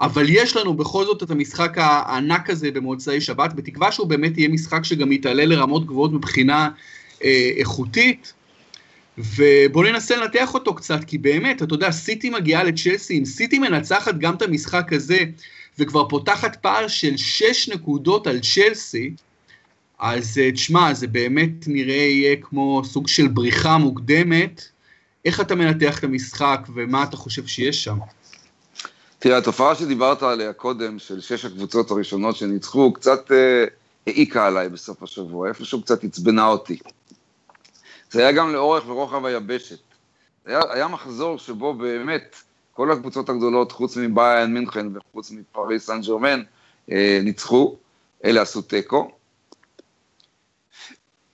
אבל 0.00 0.26
יש 0.28 0.56
לנו 0.56 0.74
בכל 0.74 1.04
זאת 1.04 1.22
את 1.22 1.30
המשחק 1.30 1.72
הענק 1.76 2.50
הזה 2.50 2.70
במוצאי 2.70 3.20
שבת, 3.20 3.52
בתקווה 3.52 3.92
שהוא 3.92 4.06
באמת 4.06 4.38
יהיה 4.38 4.48
משחק 4.48 4.84
שגם 4.84 5.12
יתעלה 5.12 5.44
לרמות 5.44 5.86
גבוהות 5.86 6.12
מבחינה 6.12 6.68
אה, 7.24 7.50
איכותית. 7.56 8.32
ובואו 9.18 9.84
ננסה 9.84 10.16
לנתח 10.16 10.54
אותו 10.54 10.74
קצת, 10.74 11.04
כי 11.04 11.18
באמת, 11.18 11.62
אתה 11.62 11.74
יודע, 11.74 11.90
סיטי 11.90 12.30
מגיעה 12.30 12.64
לצ'לסי, 12.64 13.18
אם 13.18 13.24
סיטי 13.24 13.58
מנצחת 13.58 14.18
גם 14.18 14.34
את 14.34 14.42
המשחק 14.42 14.92
הזה, 14.92 15.18
וכבר 15.78 16.08
פותחת 16.08 16.56
פער 16.56 16.88
של 16.88 17.16
6 17.16 17.68
נקודות 17.68 18.26
על 18.26 18.38
צ'לסי, 18.40 19.14
אז 19.98 20.38
אה, 20.38 20.52
תשמע, 20.52 20.94
זה 20.94 21.06
באמת 21.06 21.50
נראה 21.66 21.94
יהיה 21.94 22.36
כמו 22.36 22.82
סוג 22.84 23.08
של 23.08 23.28
בריחה 23.28 23.78
מוקדמת. 23.78 24.64
איך 25.24 25.40
אתה 25.40 25.54
מנתח 25.54 25.98
את 25.98 26.04
המשחק 26.04 26.60
ומה 26.74 27.02
אתה 27.02 27.16
חושב 27.16 27.46
שיש 27.46 27.84
שם? 27.84 27.98
תראה, 29.18 29.38
התופעה 29.38 29.74
שדיברת 29.74 30.22
עליה 30.22 30.52
קודם, 30.52 30.98
של 30.98 31.20
שש 31.20 31.44
הקבוצות 31.44 31.90
הראשונות 31.90 32.36
שניצחו, 32.36 32.92
קצת 32.92 33.32
אה, 33.32 33.64
העיקה 34.06 34.46
עליי 34.46 34.68
בסוף 34.68 35.02
השבוע, 35.02 35.48
איפשהו 35.48 35.82
קצת 35.82 36.04
עצבנה 36.04 36.46
אותי. 36.46 36.78
זה 38.10 38.20
היה 38.20 38.32
גם 38.32 38.52
לאורך 38.52 38.88
ורוחב 38.88 39.24
היבשת. 39.24 39.78
היה, 40.46 40.60
היה 40.70 40.88
מחזור 40.88 41.38
שבו 41.38 41.74
באמת 41.74 42.36
כל 42.80 42.92
הקבוצות 42.92 43.28
הגדולות, 43.28 43.72
חוץ 43.72 43.96
מביין 43.96 44.54
מינכן 44.54 44.86
וחוץ 44.96 45.30
מפריס 45.30 45.86
סן 45.86 46.00
ג'רמן, 46.00 46.42
אה, 46.90 47.20
ניצחו, 47.22 47.76
אלה 48.24 48.42
עשו 48.42 48.62
תיקו. 48.62 49.10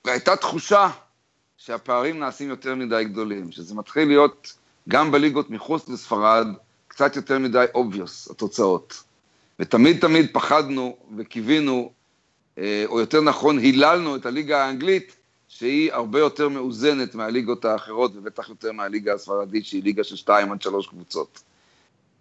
והייתה 0.04 0.36
תחושה 0.36 0.88
שהפערים 1.56 2.18
נעשים 2.18 2.48
יותר 2.48 2.74
מדי 2.74 3.04
גדולים, 3.04 3.52
שזה 3.52 3.74
מתחיל 3.74 4.08
להיות 4.08 4.52
גם 4.88 5.10
בליגות 5.10 5.50
מחוץ 5.50 5.88
לספרד, 5.88 6.46
קצת 6.88 7.16
יותר 7.16 7.38
מדי 7.38 7.64
אובייוס, 7.74 8.30
התוצאות. 8.30 9.02
ותמיד 9.58 10.00
תמיד 10.00 10.30
פחדנו 10.32 10.96
וקיווינו, 11.16 11.92
אה, 12.58 12.84
או 12.86 13.00
יותר 13.00 13.20
נכון, 13.20 13.58
היללנו 13.58 14.16
את 14.16 14.26
הליגה 14.26 14.64
האנגלית 14.64 15.16
שהיא 15.48 15.92
הרבה 15.92 16.18
יותר 16.18 16.48
מאוזנת 16.48 17.14
מהליגות 17.14 17.64
האחרות, 17.64 18.12
ובטח 18.14 18.48
יותר 18.48 18.72
מהליגה 18.72 19.14
הספרדית, 19.14 19.66
שהיא 19.66 19.82
ליגה 19.82 20.04
של 20.04 20.16
שתיים 20.16 20.52
עד 20.52 20.62
שלוש 20.62 20.86
קבוצות. 20.86 21.42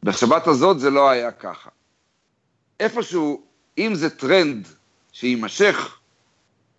בשבת 0.04 0.48
הזאת 0.48 0.80
זה 0.80 0.90
לא 0.90 1.10
היה 1.10 1.32
ככה. 1.32 1.70
איפשהו, 2.80 3.42
אם 3.78 3.96
זה 3.96 4.10
טרנד 4.10 4.68
שיימשך, 5.12 5.98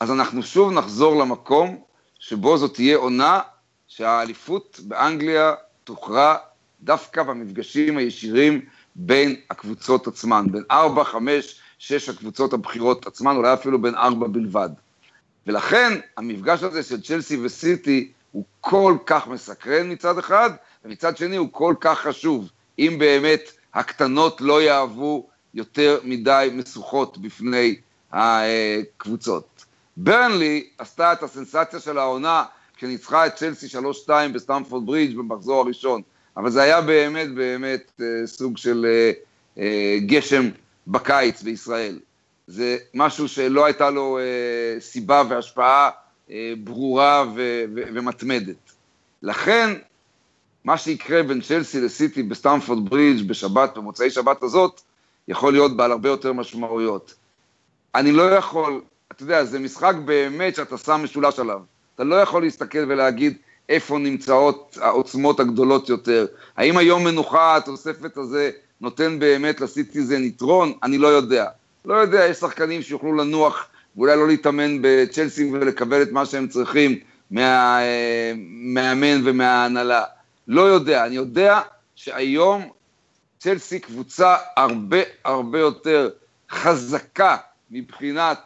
אז 0.01 0.11
אנחנו 0.11 0.43
שוב 0.43 0.73
נחזור 0.73 1.17
למקום 1.17 1.83
שבו 2.19 2.59
זאת 2.59 2.75
תהיה 2.75 2.97
עונה 2.97 3.41
שהאליפות 3.87 4.81
באנגליה 4.85 5.55
תוכרע 5.85 6.37
דווקא 6.81 7.23
במפגשים 7.23 7.99
הישירים 7.99 8.61
בין 8.95 9.37
הקבוצות 9.51 10.07
עצמן, 10.07 10.47
בין 10.51 10.65
ארבע, 10.71 11.05
חמש, 11.05 11.61
שש 11.79 12.09
הקבוצות 12.09 12.53
הבכירות 12.53 13.07
עצמן, 13.07 13.37
אולי 13.37 13.55
אפילו 13.55 13.83
בין 13.83 13.95
ארבע 13.95 14.27
בלבד. 14.27 14.71
ולכן 15.47 15.93
המפגש 16.17 16.63
הזה 16.63 16.83
של 16.83 17.03
צ'לסי 17.03 17.37
וסיטי 17.43 18.13
הוא 18.33 18.45
כל 18.61 18.97
כך 19.07 19.27
מסקרן 19.29 19.93
מצד 19.93 20.19
אחד, 20.19 20.51
ומצד 20.85 21.17
שני 21.17 21.37
הוא 21.37 21.49
כל 21.53 21.75
כך 21.81 21.99
חשוב, 21.99 22.49
אם 22.79 22.97
באמת 22.99 23.53
הקטנות 23.75 24.41
לא 24.41 24.63
יהוו 24.63 25.27
יותר 25.55 26.01
מדי 26.05 26.49
משוכות 26.53 27.19
בפני 27.19 27.77
הקבוצות. 28.13 29.65
ברנלי 29.97 30.69
עשתה 30.79 31.13
את 31.13 31.23
הסנסציה 31.23 31.81
של 31.81 31.99
העונה 31.99 32.45
כשניצחה 32.77 33.27
את 33.27 33.35
צ'לסי 33.35 33.67
3-2 34.07 34.11
בסטמפורד 34.35 34.87
ברידג' 34.87 35.17
במחזור 35.17 35.61
הראשון, 35.61 36.03
אבל 36.37 36.51
זה 36.51 36.63
היה 36.63 36.81
באמת 36.81 37.35
באמת 37.35 37.93
אה, 38.01 38.27
סוג 38.27 38.57
של 38.57 38.87
אה, 38.89 39.13
אה, 39.59 39.99
גשם 40.07 40.49
בקיץ 40.87 41.43
בישראל. 41.43 41.99
זה 42.47 42.77
משהו 42.95 43.29
שלא 43.29 43.65
הייתה 43.65 43.91
לו 43.91 44.19
אה, 44.19 44.81
סיבה 44.81 45.23
והשפעה 45.29 45.91
אה, 46.31 46.53
ברורה 46.65 47.25
ו- 47.35 47.65
ו- 47.75 47.83
ומתמדת. 47.95 48.73
לכן, 49.23 49.75
מה 50.65 50.79
שיקרה 50.79 51.23
בין 51.23 51.41
צ'לסי 51.41 51.81
לסיטי 51.81 52.23
בסטמפורד 52.23 52.91
ברידג' 52.91 53.29
בשבת, 53.29 53.77
במוצאי 53.77 54.11
שבת 54.11 54.43
הזאת, 54.43 54.81
יכול 55.29 55.53
להיות 55.53 55.77
בעל 55.77 55.93
הרבה 55.93 56.09
יותר 56.09 56.33
משמעויות. 56.33 57.15
אני 57.95 58.13
לא 58.13 58.31
יכול, 58.31 58.81
אתה 59.13 59.23
יודע, 59.23 59.45
זה 59.45 59.59
משחק 59.59 59.95
באמת 60.05 60.55
שאתה 60.55 60.79
שם 60.79 61.01
משולש 61.05 61.39
עליו. 61.39 61.61
אתה 61.95 62.05
לא 62.05 62.15
יכול 62.15 62.43
להסתכל 62.43 62.85
ולהגיד 62.89 63.37
איפה 63.69 63.99
נמצאות 63.99 64.79
העוצמות 64.81 65.41
הגדולות 65.41 65.89
יותר. 65.89 66.27
האם 66.57 66.77
היום 66.77 67.05
מנוחה, 67.05 67.57
התוספת 67.57 68.17
הזה, 68.17 68.51
נותן 68.81 69.19
באמת 69.19 69.61
לסיטיזן 69.61 70.25
יתרון? 70.25 70.73
אני 70.83 70.99
לא 70.99 71.09
יודע. 71.09 71.47
לא 71.87 71.95
יודע, 71.95 72.27
יש 72.27 72.37
שחקנים 72.37 72.83
שיוכלו 72.83 73.13
לנוח 73.13 73.69
ואולי 73.97 74.17
לא 74.17 74.29
להתאמן 74.29 74.79
בצ'לסי 74.81 75.51
ולקבל 75.53 76.03
את 76.03 76.13
מה 76.13 76.27
שהם 76.27 76.49
צריכים 76.49 76.99
מהמאמן 77.31 79.21
ומההנהלה. 79.25 80.05
לא 80.49 80.63
יודע, 80.63 81.07
אני 81.07 81.17
יודע 81.17 81.61
שהיום 81.95 82.71
צ'לסי 83.39 83.81
קבוצה 83.81 84.37
הרבה 84.57 84.99
הרבה 85.25 85.59
יותר 85.59 86.11
חזקה 86.51 87.37
מבחינת 87.71 88.39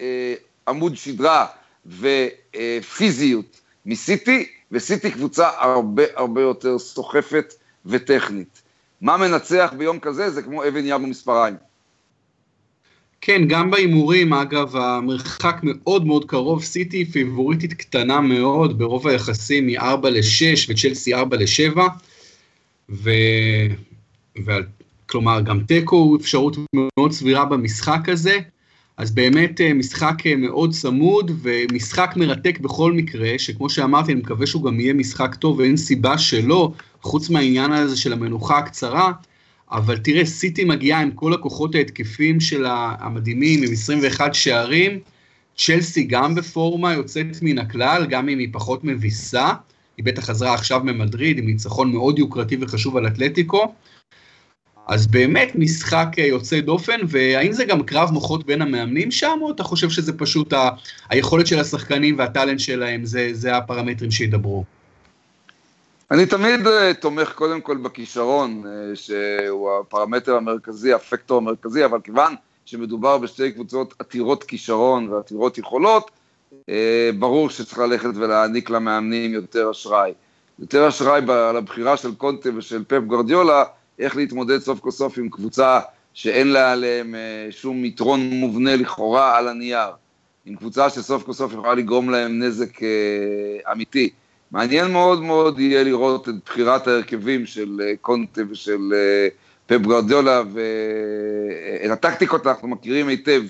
אה, 0.00 0.34
עמוד 0.68 0.96
שדרה 0.96 1.46
ופיזיות 1.86 3.60
מסיטי, 3.86 4.48
וסיטי 4.72 5.10
קבוצה 5.10 5.50
הרבה 5.58 6.02
הרבה 6.14 6.40
יותר 6.40 6.78
סוחפת 6.78 7.54
וטכנית. 7.86 8.62
מה 9.00 9.16
מנצח 9.16 9.72
ביום 9.76 10.00
כזה? 10.00 10.30
זה 10.30 10.42
כמו 10.42 10.68
אבן 10.68 10.82
ים 10.84 11.02
במספריים. 11.02 11.69
כן, 13.20 13.42
גם 13.48 13.70
בהימורים, 13.70 14.32
אגב, 14.32 14.76
המרחק 14.76 15.60
מאוד 15.62 16.06
מאוד 16.06 16.24
קרוב, 16.24 16.62
סיטי 16.62 17.04
פיבוריטית 17.04 17.72
קטנה 17.72 18.20
מאוד, 18.20 18.78
ברוב 18.78 19.06
היחסים 19.08 19.66
מ-4 19.66 20.08
ל-6 20.08 20.68
וצ'לסי 20.68 21.14
4 21.14 21.36
ל-7, 21.36 21.78
ו... 22.90 23.10
ו... 24.46 24.50
כלומר, 25.06 25.40
גם 25.40 25.60
תיקו 25.60 25.96
הוא 25.96 26.16
אפשרות 26.16 26.56
מאוד 26.74 27.12
סבירה 27.12 27.44
במשחק 27.44 28.08
הזה. 28.08 28.38
אז 28.96 29.10
באמת 29.10 29.60
אה, 29.60 29.74
משחק 29.74 30.26
אה, 30.26 30.36
מאוד 30.36 30.72
צמוד 30.72 31.30
ומשחק 31.42 32.12
מרתק 32.16 32.58
בכל 32.58 32.92
מקרה, 32.92 33.34
שכמו 33.38 33.70
שאמרתי, 33.70 34.12
אני 34.12 34.20
מקווה 34.20 34.46
שהוא 34.46 34.64
גם 34.64 34.80
יהיה 34.80 34.92
משחק 34.92 35.34
טוב 35.34 35.58
ואין 35.58 35.76
סיבה 35.76 36.18
שלא, 36.18 36.72
חוץ 37.02 37.30
מהעניין 37.30 37.72
הזה 37.72 37.96
של 37.96 38.12
המנוחה 38.12 38.58
הקצרה, 38.58 39.12
אבל 39.72 39.98
תראה, 39.98 40.24
סיטי 40.24 40.64
מגיעה 40.64 41.02
עם 41.02 41.10
כל 41.10 41.34
הכוחות 41.34 41.74
ההתקפים 41.74 42.40
שלה 42.40 42.94
המדהימים, 42.98 43.62
עם 43.62 43.72
21 43.72 44.34
שערים, 44.34 45.00
צ'לסי 45.56 46.04
גם 46.04 46.34
בפורמה 46.34 46.94
יוצאת 46.94 47.26
מן 47.42 47.58
הכלל, 47.58 48.06
גם 48.06 48.28
אם 48.28 48.38
היא 48.38 48.48
פחות 48.52 48.84
מביסה, 48.84 49.48
היא 49.96 50.04
בטח 50.04 50.24
חזרה 50.24 50.54
עכשיו 50.54 50.80
ממדריד 50.84 51.38
עם 51.38 51.46
ניצחון 51.46 51.92
מאוד 51.92 52.18
יוקרתי 52.18 52.56
וחשוב 52.60 52.96
על 52.96 53.06
אתלטיקו, 53.06 53.74
אז 54.88 55.06
באמת 55.06 55.52
משחק 55.54 56.08
אה, 56.18 56.26
יוצא 56.26 56.60
דופן, 56.60 57.00
והאם 57.08 57.52
זה 57.52 57.64
גם 57.64 57.82
קרב 57.82 58.10
מוחות 58.10 58.46
בין 58.46 58.62
המאמנים 58.62 59.10
שם, 59.10 59.38
או 59.40 59.50
אתה 59.50 59.62
חושב 59.62 59.90
שזה 59.90 60.18
פשוט 60.18 60.52
ה- 60.52 60.70
היכולת 61.08 61.46
של 61.46 61.58
השחקנים 61.58 62.18
והטאלנט 62.18 62.60
שלהם, 62.60 63.04
זה, 63.04 63.28
זה 63.32 63.56
הפרמטרים 63.56 64.10
שידברו? 64.10 64.64
אני 66.10 66.26
תמיד 66.26 66.66
uh, 66.66 66.70
תומך 67.00 67.32
קודם 67.32 67.60
כל 67.60 67.76
בכישרון, 67.76 68.62
uh, 68.64 68.96
שהוא 68.96 69.70
הפרמטר 69.80 70.36
המרכזי, 70.36 70.92
הפקטור 70.92 71.38
המרכזי, 71.38 71.84
אבל 71.84 72.00
כיוון 72.00 72.34
שמדובר 72.64 73.18
בשתי 73.18 73.52
קבוצות 73.52 73.94
עתירות 73.98 74.44
כישרון 74.44 75.08
ועתירות 75.08 75.58
יכולות, 75.58 76.10
uh, 76.52 76.64
ברור 77.18 77.50
שצריך 77.50 77.78
ללכת 77.78 78.08
ולהעניק 78.14 78.70
למאמנים 78.70 79.32
יותר 79.32 79.70
אשראי. 79.70 80.12
יותר 80.58 80.88
אשראי 80.88 81.20
לבחירה 81.54 81.96
של 81.96 82.14
קונטה 82.14 82.48
ושל 82.56 82.84
פפ 82.88 83.00
גרדיולה, 83.06 83.64
איך 83.98 84.16
להתמודד 84.16 84.58
סוף 84.58 84.80
כל 84.80 84.90
סוף 84.90 85.18
עם 85.18 85.28
קבוצה 85.28 85.80
שאין 86.14 86.48
לה 86.48 86.72
עליהם 86.72 87.14
שום 87.50 87.84
יתרון 87.84 88.20
מובנה 88.20 88.76
לכאורה 88.76 89.38
על 89.38 89.48
הנייר. 89.48 89.90
עם 90.46 90.56
קבוצה 90.56 90.90
שסוף 90.90 91.22
כל 91.22 91.32
סוף 91.32 91.52
יכולה 91.52 91.74
לגרום 91.74 92.10
להם 92.10 92.42
נזק 92.42 92.78
אמיתי. 93.72 94.10
מעניין 94.52 94.92
מאוד 94.92 95.22
מאוד 95.22 95.58
יהיה 95.58 95.84
לראות 95.84 96.28
את 96.28 96.34
בחירת 96.46 96.86
ההרכבים 96.86 97.46
של 97.46 97.80
אה, 97.84 97.92
קונטה 98.00 98.42
ושל 98.50 98.92
אה, 98.94 99.28
פפ 99.66 99.86
ואת 100.52 101.90
הטקטיקות 101.90 102.46
אנחנו 102.46 102.68
מכירים 102.68 103.08
היטב. 103.08 103.42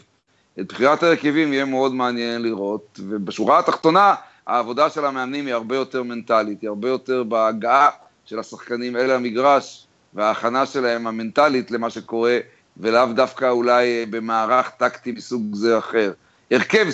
את 0.61 0.73
בחירת 0.73 1.03
ההרכבים 1.03 1.53
יהיה 1.53 1.65
מאוד 1.65 1.95
מעניין 1.95 2.43
לראות, 2.43 3.01
ובשורה 3.09 3.59
התחתונה, 3.59 4.15
העבודה 4.47 4.91
של 4.91 5.05
המאמנים 5.05 5.47
היא 5.47 5.55
הרבה 5.55 5.77
יותר 5.77 6.03
מנטלית, 6.03 6.63
היא 6.63 6.69
הרבה 6.69 6.89
יותר 6.89 7.23
בהגעה 7.23 7.89
של 8.25 8.39
השחקנים 8.39 8.97
אל 8.97 9.11
המגרש, 9.11 9.87
וההכנה 10.15 10.67
שלהם 10.67 11.07
המנטלית 11.07 11.71
למה 11.71 11.91
שקורה, 11.91 12.39
ולאו 12.77 13.13
דווקא 13.13 13.51
אולי 13.51 13.87
אה, 13.87 14.05
במערך 14.11 14.71
טקטי 14.71 15.13
מסוג 15.13 15.55
זה 15.55 15.75
או 15.75 15.79
אחר. 15.79 16.13
הרכב 16.51 16.87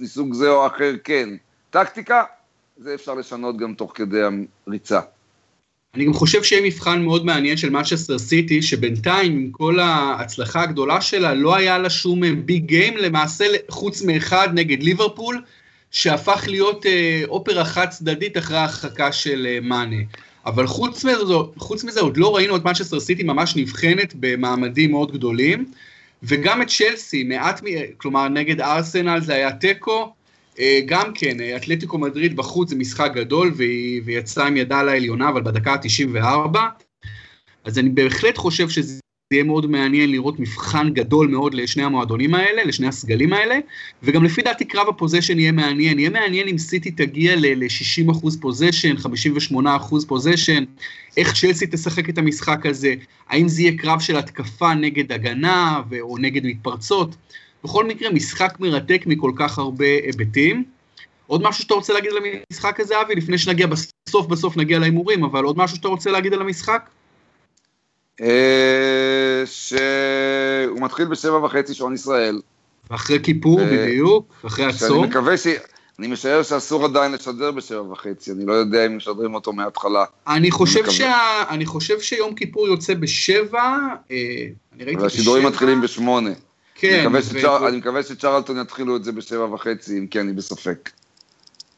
מסוג 0.00 0.34
זה 0.34 0.50
או 0.50 0.66
אחר 0.66 0.94
כן. 1.04 1.28
טקטיקה, 1.70 2.24
זה 2.82 2.94
אפשר 2.94 3.14
לשנות 3.14 3.56
גם 3.56 3.74
תוך 3.74 3.92
כדי 3.94 4.20
הריצה. 4.66 5.00
אני 5.94 6.04
גם 6.04 6.12
חושב 6.12 6.42
שיהיה 6.42 6.66
מבחן 6.66 7.02
מאוד 7.02 7.24
מעניין 7.24 7.56
של 7.56 7.70
מנצ'סטר 7.70 8.18
סיטי, 8.18 8.62
שבינתיים 8.62 9.32
עם 9.32 9.50
כל 9.50 9.78
ההצלחה 9.80 10.62
הגדולה 10.62 11.00
שלה, 11.00 11.34
לא 11.34 11.56
היה 11.56 11.78
לה 11.78 11.90
שום 11.90 12.20
big 12.46 12.64
game, 12.66 12.96
למעשה 12.96 13.44
חוץ 13.68 14.02
מאחד 14.02 14.48
נגד 14.54 14.82
ליברפול, 14.82 15.42
שהפך 15.90 16.44
להיות 16.48 16.86
אה, 16.86 17.22
אופרה 17.28 17.64
חד 17.64 17.88
צדדית 17.88 18.38
אחרי 18.38 18.56
ההרחקה 18.56 19.12
של 19.12 19.46
אה, 19.50 19.58
מאנה. 19.62 20.02
אבל 20.46 20.66
חוץ 20.66 21.04
מזה, 21.04 21.34
חוץ 21.56 21.84
מזה 21.84 22.00
עוד 22.00 22.16
לא 22.16 22.36
ראינו 22.36 22.56
את 22.56 22.64
מנצ'סטר 22.64 23.00
סיטי 23.00 23.22
ממש 23.22 23.56
נבחנת 23.56 24.14
במעמדים 24.20 24.90
מאוד 24.90 25.12
גדולים, 25.12 25.64
וגם 26.22 26.62
את 26.62 26.68
צ'לסי, 26.68 27.24
מעט, 27.24 27.60
כלומר 27.96 28.28
נגד 28.28 28.60
ארסנל 28.60 29.20
זה 29.20 29.34
היה 29.34 29.52
תיקו, 29.52 30.02
אה, 30.02 30.08
גם 30.86 31.12
כן, 31.14 31.40
אה, 31.40 31.56
אתלטיקו 31.56 31.98
מדריד 31.98 32.36
בחוץ 32.36 32.68
זה 32.68 32.76
משחק 32.76 33.10
גדול 33.14 33.52
והיא, 33.56 34.02
יצאה 34.06 34.46
עם 34.46 34.56
ידה 34.56 34.82
לעליונה, 34.82 35.28
אבל 35.28 35.42
בדקה 35.42 35.72
ה-94. 35.72 36.58
אז 37.64 37.78
אני 37.78 37.88
בהחלט 37.88 38.38
חושב 38.38 38.68
שזה 38.68 39.00
יהיה 39.32 39.44
מאוד 39.44 39.66
מעניין 39.66 40.10
לראות 40.10 40.40
מבחן 40.40 40.90
גדול 40.90 41.28
מאוד 41.28 41.54
לשני 41.54 41.82
המועדונים 41.82 42.34
האלה, 42.34 42.64
לשני 42.64 42.86
הסגלים 42.86 43.32
האלה, 43.32 43.58
וגם 44.02 44.24
לפי 44.24 44.42
דעתי 44.42 44.64
קרב 44.64 44.88
ה 44.88 44.92
possession 44.92 45.38
יהיה 45.38 45.52
מעניין. 45.52 45.98
יהיה 45.98 46.10
מעניין 46.10 46.48
אם 46.48 46.58
סיטי 46.58 46.90
תגיע 46.90 47.34
ל-60% 47.36 48.40
possession, 48.40 48.94
58% 48.96 49.58
possession, 50.08 50.64
איך 51.16 51.34
צ'לסי 51.34 51.66
תשחק 51.70 52.08
את 52.08 52.18
המשחק 52.18 52.66
הזה, 52.66 52.94
האם 53.28 53.48
זה 53.48 53.62
יהיה 53.62 53.78
קרב 53.78 54.00
של 54.00 54.16
התקפה 54.16 54.74
נגד 54.74 55.12
הגנה 55.12 55.80
או 56.00 56.18
נגד 56.18 56.44
מתפרצות. 56.44 57.16
בכל 57.64 57.84
מקרה, 57.84 58.10
משחק 58.10 58.56
מרתק 58.60 59.02
מכל 59.06 59.32
כך 59.36 59.58
הרבה 59.58 59.86
היבטים. 60.04 60.64
עוד 61.26 61.42
משהו 61.42 61.62
שאתה 61.62 61.74
רוצה 61.74 61.92
להגיד 61.92 62.10
על 62.10 62.16
המשחק 62.16 62.80
הזה, 62.80 63.00
אבי? 63.00 63.14
לפני 63.14 63.38
שנגיע 63.38 63.66
בסוף 63.66 64.26
בסוף 64.26 64.56
נגיע 64.56 64.78
להימורים, 64.78 65.24
אבל 65.24 65.44
עוד 65.44 65.58
משהו 65.58 65.76
שאתה 65.76 65.88
רוצה 65.88 66.10
להגיד 66.10 66.34
על 66.34 66.40
המשחק? 66.40 66.88
אה, 68.20 69.42
שהוא 69.44 70.80
מתחיל 70.80 71.06
בשבע 71.06 71.44
וחצי 71.44 71.74
שעון 71.74 71.94
ישראל. 71.94 72.40
ואחרי 72.90 73.18
כיפור, 73.22 73.60
בדיוק, 73.72 74.34
אחרי 74.46 74.64
הצום. 74.64 74.88
שאני 74.88 75.06
מקווה, 75.06 75.36
ש... 75.36 75.46
אני 75.98 76.06
משער 76.08 76.42
שאסור 76.42 76.84
עדיין 76.84 77.12
לשדר 77.12 77.50
בשבע 77.50 77.82
וחצי, 77.82 78.32
אני 78.32 78.46
לא 78.46 78.52
יודע 78.52 78.86
אם 78.86 78.96
משדרים 78.96 79.34
אותו 79.34 79.52
מההתחלה. 79.52 80.04
אני 80.28 80.50
חושב, 80.50 80.90
שה... 80.90 81.42
אני 81.50 81.66
חושב 81.66 82.00
שיום 82.00 82.34
כיפור 82.34 82.68
יוצא 82.68 82.94
בשבע, 82.94 83.62
אה, 84.10 84.16
אני 84.72 84.84
ראיתי 84.84 84.96
בשבע. 84.96 85.02
והשידורים 85.02 85.46
מתחילים 85.46 85.80
בשמונה. 85.80 86.30
כן. 86.80 87.06
אני 87.68 87.76
מקווה, 87.76 88.02
שצ'רלטון 88.02 88.60
יתחילו 88.60 88.96
את 88.96 89.04
זה 89.04 89.12
בשבע 89.12 89.54
וחצי, 89.54 89.98
אם 89.98 90.06
כי 90.06 90.20
אני 90.20 90.32
בספק. 90.32 90.90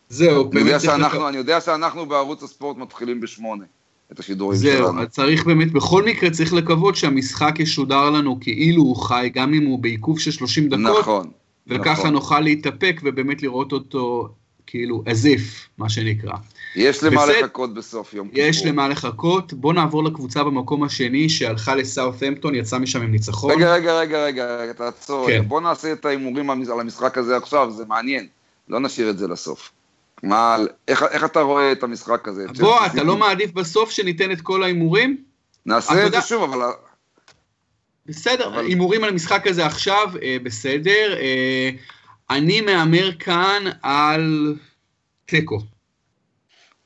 זהו, 0.08 0.50
אני 0.52 0.60
יודע, 0.60 0.80
שאנחנו, 0.80 1.28
אני 1.28 1.36
יודע 1.36 1.60
שאנחנו 1.60 2.06
בערוץ 2.06 2.42
הספורט 2.42 2.76
מתחילים 2.76 3.20
בשמונה. 3.20 3.64
את 4.12 4.18
השידורים 4.18 4.58
זהו, 4.58 4.78
שלנו. 4.78 4.98
זהו, 4.98 5.08
צריך 5.08 5.44
באמת, 5.44 5.72
בכל 5.72 6.04
מקרה 6.04 6.30
צריך 6.30 6.52
לקוות 6.52 6.96
שהמשחק 6.96 7.54
ישודר 7.58 8.10
לנו 8.10 8.40
כאילו 8.40 8.82
הוא 8.82 8.96
חי, 8.96 9.30
גם 9.34 9.54
אם 9.54 9.66
הוא 9.66 9.78
בעיכוב 9.78 10.18
של 10.18 10.30
30 10.30 10.68
דקות. 10.68 11.00
נכון. 11.00 11.30
וככה 11.66 11.92
נכון. 11.92 12.12
נוכל 12.12 12.40
להתאפק 12.40 13.00
ובאמת 13.04 13.42
לראות 13.42 13.72
אותו 13.72 14.28
כאילו 14.66 15.04
as 15.06 15.24
if, 15.24 15.68
מה 15.78 15.88
שנקרא. 15.88 16.34
יש 16.76 17.02
למה. 17.02 17.26
לחכות 17.26 17.74
בסוף 17.74 18.14
יום 18.14 18.28
כיפור. 18.28 18.44
יש 18.44 18.64
למה 18.64 18.88
לחכות. 18.88 19.52
בוא 19.52 19.72
נעבור 19.72 20.04
לקבוצה 20.04 20.44
במקום 20.44 20.82
השני 20.82 21.28
שהלכה 21.28 21.74
לסאות'המפטון, 21.74 22.54
יצא 22.54 22.78
משם 22.78 23.02
עם 23.02 23.10
ניצחון. 23.10 23.52
רגע, 23.52 23.74
רגע, 23.74 23.98
רגע, 23.98 24.56
רגע, 24.56 24.72
תעצור. 24.72 25.26
כן. 25.26 25.48
בוא 25.48 25.60
נעשה 25.60 25.92
את 25.92 26.04
ההימורים 26.04 26.50
על 26.50 26.80
המשחק 26.80 27.18
הזה 27.18 27.36
עכשיו, 27.36 27.70
זה 27.70 27.84
מעניין. 27.88 28.26
לא 28.68 28.80
נשאיר 28.80 29.10
את 29.10 29.18
זה 29.18 29.28
לסוף. 29.28 29.70
מה, 30.22 30.56
איך, 30.88 31.02
איך 31.02 31.24
אתה 31.24 31.40
רואה 31.40 31.72
את 31.72 31.82
המשחק 31.82 32.28
הזה? 32.28 32.46
בוא, 32.58 32.86
אתה 32.86 33.02
לא 33.02 33.16
מעדיף 33.16 33.52
בסוף 33.52 33.90
שניתן 33.90 34.32
את 34.32 34.40
כל 34.40 34.62
ההימורים? 34.62 35.16
נעשה 35.66 36.06
את 36.06 36.12
זה 36.12 36.20
שוב, 36.20 36.42
אבל... 36.42 36.66
בסדר, 38.06 38.58
הימורים 38.58 39.00
אבל... 39.00 39.08
על 39.08 39.12
המשחק 39.12 39.46
הזה 39.46 39.66
עכשיו, 39.66 40.08
אה, 40.22 40.36
בסדר. 40.42 41.16
אה, 41.20 41.70
אני 42.30 42.60
מהמר 42.60 43.12
כאן 43.18 43.64
על 43.82 44.54
תיקו. 45.26 45.60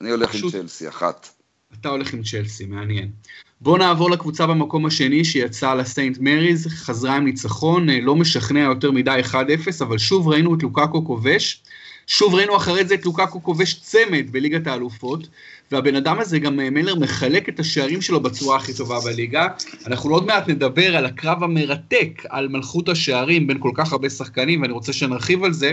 אני 0.01 0.11
הולך 0.11 0.31
פשוט... 0.31 0.55
עם 0.55 0.61
צ'לסי, 0.61 0.89
אחת. 0.89 1.29
אתה 1.81 1.89
הולך 1.89 2.13
עם 2.13 2.23
צ'לסי, 2.23 2.67
מעניין. 2.67 3.11
בואו 3.61 3.77
נעבור 3.77 4.11
לקבוצה 4.11 4.47
במקום 4.47 4.87
השני 4.87 5.25
שיצאה 5.25 5.75
לסיינט 5.75 6.19
מריז, 6.21 6.67
חזרה 6.67 7.17
עם 7.17 7.25
ניצחון, 7.25 7.91
אה, 7.91 8.01
לא 8.01 8.17
משכנע 8.17 8.61
יותר 8.61 8.91
מדי 8.91 9.21
1-0, 9.33 9.35
אבל 9.81 9.99
שוב 9.99 10.29
ראינו 10.29 10.55
את 10.55 10.63
לוקאקו 10.63 11.05
כובש. 11.05 11.63
שוב 12.07 12.35
ראינו 12.35 12.57
אחרי 12.57 12.85
זה 12.85 12.95
את 12.95 13.05
לוקקו 13.05 13.43
כובש 13.43 13.75
צמד 13.75 14.31
בליגת 14.31 14.67
האלופות, 14.67 15.29
והבן 15.73 15.97
אדם 15.97 16.19
הזה 16.19 16.39
גם 16.39 16.61
אה, 16.61 16.71
מלר 16.71 16.95
מחלק 16.95 17.49
את 17.49 17.61
השערים 17.61 18.03
שלו 18.03 18.21
בצורה 18.21 18.57
הכי 18.57 18.75
טובה 18.75 19.01
בליגה. 19.05 19.49
אנחנו 19.87 20.11
עוד 20.11 20.27
מעט 20.27 20.49
נדבר 20.49 20.97
על 20.97 21.07
הקרב 21.07 21.43
המרתק 21.43 22.23
על 22.29 22.49
מלכות 22.49 22.89
השערים 22.89 23.47
בין 23.47 23.59
כל 23.61 23.71
כך 23.75 23.93
הרבה 23.93 24.11
שחקנים, 24.11 24.63
ואני 24.63 24.73
רוצה 24.73 24.93
שנרחיב 24.93 25.45
על 25.45 25.53
זה. 25.53 25.73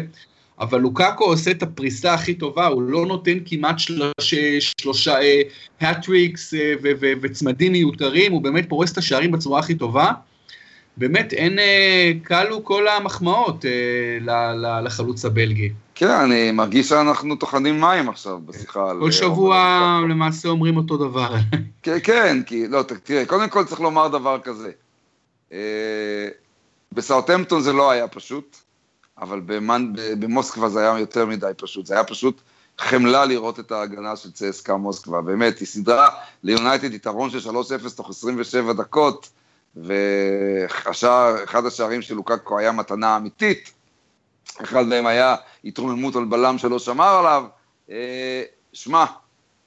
אבל 0.64 0.80
לוקקו 0.80 1.24
עושה 1.24 1.52
את 1.52 1.64
הפריסה 1.64 2.14
הכי 2.14 2.34
טובה, 2.34 2.68
הוא 2.68 2.82
לא 2.82 3.06
נותן 3.06 3.38
כמעט 3.46 3.80
שלוש, 3.80 4.34
שלושה 4.80 5.16
האטריקס 5.82 6.54
אה, 6.54 6.74
וצמדים 7.22 7.72
מיותרים, 7.72 8.32
הוא 8.32 8.42
באמת 8.42 8.70
פורס 8.70 8.92
את 8.92 8.98
השערים 8.98 9.32
בצורה 9.32 9.60
הכי 9.60 9.76
טובה. 9.76 10.12
באמת 10.98 11.34
אין, 11.34 11.60
כלו 12.28 12.58
אה, 12.58 12.62
כל 12.64 12.88
המחמאות 12.88 13.66
לחלוץ 14.84 15.26
הבלגי. 15.26 15.72
כן, 15.96 16.10
אני 16.10 16.52
מרגיש 16.52 16.90
שאנחנו 16.90 17.36
טוחנים 17.36 17.82
מים 17.82 18.10
עכשיו 18.10 18.40
בשיחה. 18.46 18.92
כל 19.00 19.12
שבוע 19.12 20.00
למעשה 20.10 20.50
אומרים 20.50 20.78
אותו 20.78 20.98
דבר. 20.98 21.36
כן, 21.84 21.98
כן, 22.04 22.42
כי, 22.46 22.68
לא, 22.68 22.84
תראה, 23.04 23.26
קודם 23.26 23.50
כל 23.50 23.64
צריך 23.64 23.82
לומר 23.82 24.08
דבר 24.08 24.40
כזה. 24.40 24.72
אה, 25.54 26.28
בסאוטמפטון 26.92 27.62
זה 27.62 27.74
לא 27.74 27.92
היה 27.92 28.08
פשוט, 28.08 28.58
אבל 29.24 29.42
במוסקבה 30.20 30.70
זה 30.70 30.80
היה 30.80 31.00
יותר 31.00 31.26
מדי 31.26 31.52
פשוט. 31.58 31.86
זה 31.86 31.94
היה 31.94 32.04
פשוט 32.04 32.42
חמלה 32.78 33.26
לראות 33.26 33.60
את 33.60 33.72
ההגנה 33.72 34.16
של 34.16 34.32
צסקה 34.32 34.76
מוסקבה. 34.76 35.22
באמת, 35.22 35.60
היא 35.60 35.68
סידרה 35.68 36.10
ליונייטד 36.44 36.94
יתרון 36.94 37.30
של 37.30 37.50
3-0 37.50 37.96
תוך 37.96 38.10
27 38.10 38.74
דקות, 38.74 39.30
ואחד 39.76 41.66
השערים 41.66 42.02
של 42.02 42.16
לוקקו 42.16 42.60
היה 42.60 42.72
מתנה 42.72 43.18
אמיתית. 43.18 43.72
אחד 44.64 44.86
מהם 44.86 45.06
היה 45.06 45.36
התרוממות 45.66 46.16
על 46.16 46.26
בלם 46.26 46.58
שלא 46.58 46.80
שמר 46.80 47.18
עליו. 47.20 47.46
אה, 47.90 48.44
שמע, 48.74 49.06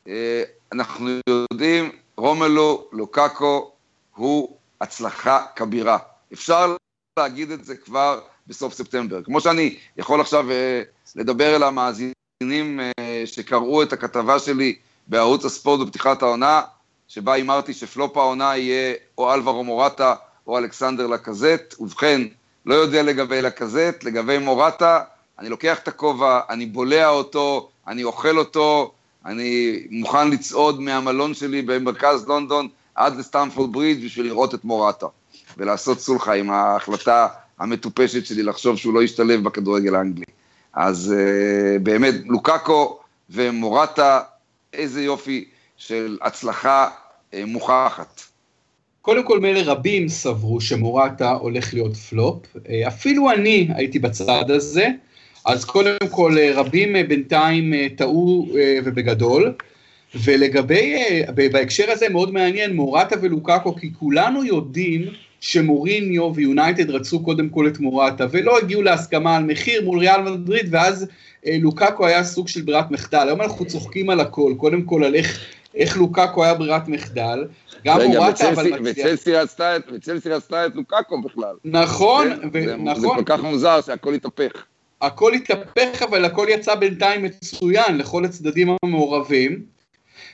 אה, 0.08 0.42
אנחנו 0.72 1.08
יודעים, 1.28 1.90
רומלו 2.16 2.88
לוקקו 2.92 3.70
הוא 4.14 4.56
הצלחה 4.80 5.44
כבירה. 5.56 5.98
אפשר 6.32 6.76
להגיד 7.18 7.50
את 7.50 7.64
זה 7.64 7.76
כבר 7.76 8.20
בסוף 8.48 8.74
ספטמבר. 8.74 9.22
כמו 9.22 9.40
שאני 9.40 9.76
יכול 9.96 10.20
עכשיו 10.20 10.50
אה, 10.50 10.82
לדבר 11.16 11.56
אל 11.56 11.62
המאזינים 11.62 12.80
שקראו 13.24 13.82
את 13.82 13.92
הכתבה 13.92 14.38
שלי 14.38 14.76
בערוץ 15.06 15.44
הספורט 15.44 15.86
בפתיחת 15.86 16.22
העונה, 16.22 16.62
שבה 17.08 17.32
הימרתי 17.32 17.74
שפלופ 17.74 18.16
העונה 18.16 18.56
יהיה 18.56 18.94
או 19.18 19.34
אלברו 19.34 19.64
מורטה 19.64 20.14
או 20.46 20.58
אלכסנדר 20.58 21.06
לקזט, 21.06 21.74
ובכן, 21.80 22.22
לא 22.66 22.74
יודע 22.74 23.02
לגבי 23.02 23.42
לקזט, 23.42 24.04
לגבי 24.04 24.38
מורטה, 24.38 25.00
אני 25.38 25.48
לוקח 25.48 25.78
את 25.78 25.88
הכובע, 25.88 26.40
אני 26.50 26.66
בולע 26.66 27.08
אותו, 27.08 27.68
אני 27.86 28.04
אוכל 28.04 28.38
אותו, 28.38 28.92
אני 29.26 29.82
מוכן 29.90 30.30
לצעוד 30.30 30.80
מהמלון 30.80 31.34
שלי 31.34 31.62
במרכז 31.62 32.28
לונדון 32.28 32.68
עד 32.94 33.16
לסטמפורד 33.16 33.72
ברידג' 33.72 34.04
בשביל 34.04 34.26
לראות 34.26 34.54
את 34.54 34.64
מורטה, 34.64 35.06
ולעשות 35.56 36.00
סולחה 36.00 36.32
עם 36.32 36.50
ההחלטה 36.50 37.28
המטופשת 37.58 38.26
שלי 38.26 38.42
לחשוב 38.42 38.76
שהוא 38.76 38.94
לא 38.94 39.02
ישתלב 39.02 39.42
בכדורגל 39.42 39.94
האנגלי. 39.94 40.24
אז 40.72 41.14
uh, 41.16 41.78
באמת, 41.82 42.14
לוקאקו 42.24 42.98
ומורטה, 43.30 44.20
איזה 44.72 45.02
יופי 45.02 45.44
של 45.76 46.18
הצלחה 46.22 46.88
uh, 46.88 47.36
מוכחת. 47.46 48.22
קודם 49.02 49.24
כל 49.24 49.40
מילא 49.40 49.60
רבים 49.64 50.08
סברו 50.08 50.60
שמורטה 50.60 51.30
הולך 51.30 51.74
להיות 51.74 51.96
פלופ, 51.96 52.56
אה, 52.68 52.88
אפילו 52.88 53.30
אני 53.30 53.68
הייתי 53.74 53.98
בצד 53.98 54.50
הזה, 54.50 54.88
אז 55.44 55.64
קודם 55.64 55.96
כל 56.10 56.36
רבים 56.54 56.96
בינתיים 57.08 57.72
טעו 57.96 58.48
ובגדול, 58.84 59.54
ולגבי, 60.24 60.96
בהקשר 61.52 61.90
הזה 61.90 62.08
מאוד 62.08 62.32
מעניין, 62.32 62.76
מורטה 62.76 63.16
ולוקאקו, 63.22 63.76
כי 63.76 63.90
כולנו 63.98 64.44
יודעים 64.44 65.02
שמוריניו 65.40 66.34
ויונייטד 66.34 66.90
רצו 66.90 67.22
קודם 67.22 67.48
כל 67.48 67.68
את 67.68 67.78
מורטה, 67.78 68.26
ולא 68.30 68.58
הגיעו 68.58 68.82
להסכמה 68.82 69.36
על 69.36 69.44
מחיר 69.44 69.84
מול 69.84 69.98
ריאל 69.98 70.20
מדריד, 70.20 70.68
ואז 70.70 71.06
לוקאקו 71.46 72.06
היה 72.06 72.24
סוג 72.24 72.48
של 72.48 72.62
ברירת 72.62 72.90
מחדל. 72.90 73.26
היום 73.28 73.42
אנחנו 73.42 73.64
צוחקים 73.64 74.10
על 74.10 74.20
הכל, 74.20 74.54
קודם 74.56 74.82
כל 74.82 75.04
על 75.04 75.14
איך, 75.14 75.40
איך 75.74 75.96
לוקאקו 75.96 76.44
היה 76.44 76.54
ברירת 76.54 76.88
מחדל, 76.88 77.44
גם 77.84 77.98
רגע, 77.98 78.18
מורטה, 78.18 78.52
אבל 78.52 78.78
מצליח. 78.80 79.06
וצלסי 79.92 80.28
רצתה 80.30 80.66
את 80.66 80.74
לוקאקו 80.74 81.22
בכלל. 81.22 81.54
נכון, 81.64 82.28
כן? 82.42 82.48
ו- 82.52 82.64
זה, 82.64 82.76
נכון. 82.76 83.00
זה 83.00 83.08
כל 83.08 83.22
כך 83.26 83.40
מוזר 83.42 83.80
שהכל 83.80 84.14
התהפך. 84.14 84.64
הכל 85.02 85.32
התהפך, 85.34 86.02
אבל 86.02 86.24
הכל 86.24 86.46
יצא 86.50 86.74
בינתיים 86.74 87.22
מצוין 87.22 87.98
לכל 87.98 88.24
הצדדים 88.24 88.76
המעורבים. 88.82 89.75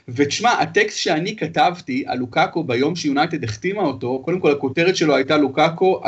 ותשמע, 0.09 0.51
הטקסט 0.51 0.99
שאני 0.99 1.37
כתבתי 1.37 2.05
על 2.07 2.19
לוקאקו 2.19 2.65
ביום 2.65 2.97
שיונייטד 2.97 3.45
החתימה 3.45 3.83
אותו, 3.83 4.23
קודם 4.25 4.41
כל 4.41 4.53
הכותרת 4.53 4.97
שלו 4.97 5.17
הייתה 5.17 5.37
לוקאקו, 5.37 6.01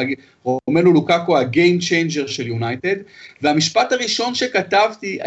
רומנו 0.44 0.92
לוקאקו 0.92 1.38
ה 1.38 1.46
game 1.46 1.78
changer 1.78 2.26
של 2.26 2.46
יונייטד, 2.46 2.96
והמשפט 3.42 3.92
הראשון 3.92 4.34
שכתבתי 4.34 5.18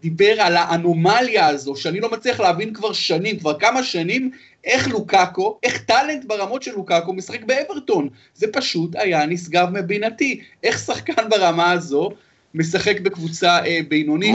דיבר 0.00 0.40
על 0.40 0.56
האנומליה 0.56 1.46
הזו, 1.46 1.76
שאני 1.76 2.00
לא 2.00 2.10
מצליח 2.10 2.40
להבין 2.40 2.72
כבר 2.74 2.92
שנים, 2.92 3.38
כבר 3.38 3.58
כמה 3.58 3.82
שנים, 3.82 4.30
איך 4.64 4.88
לוקאקו, 4.88 5.58
איך 5.62 5.84
talent 5.84 6.24
ברמות 6.24 6.62
של 6.62 6.72
לוקאקו 6.72 7.12
משחק 7.12 7.44
באברטון. 7.44 8.08
זה 8.34 8.46
פשוט 8.52 8.96
היה 8.96 9.26
נשגב 9.26 9.68
מבינתי. 9.72 10.40
איך 10.62 10.78
שחקן 10.78 11.28
ברמה 11.28 11.70
הזו 11.70 12.10
משחק 12.54 13.00
בקבוצה 13.00 13.58
אה, 13.66 13.80
בינונית. 13.88 14.34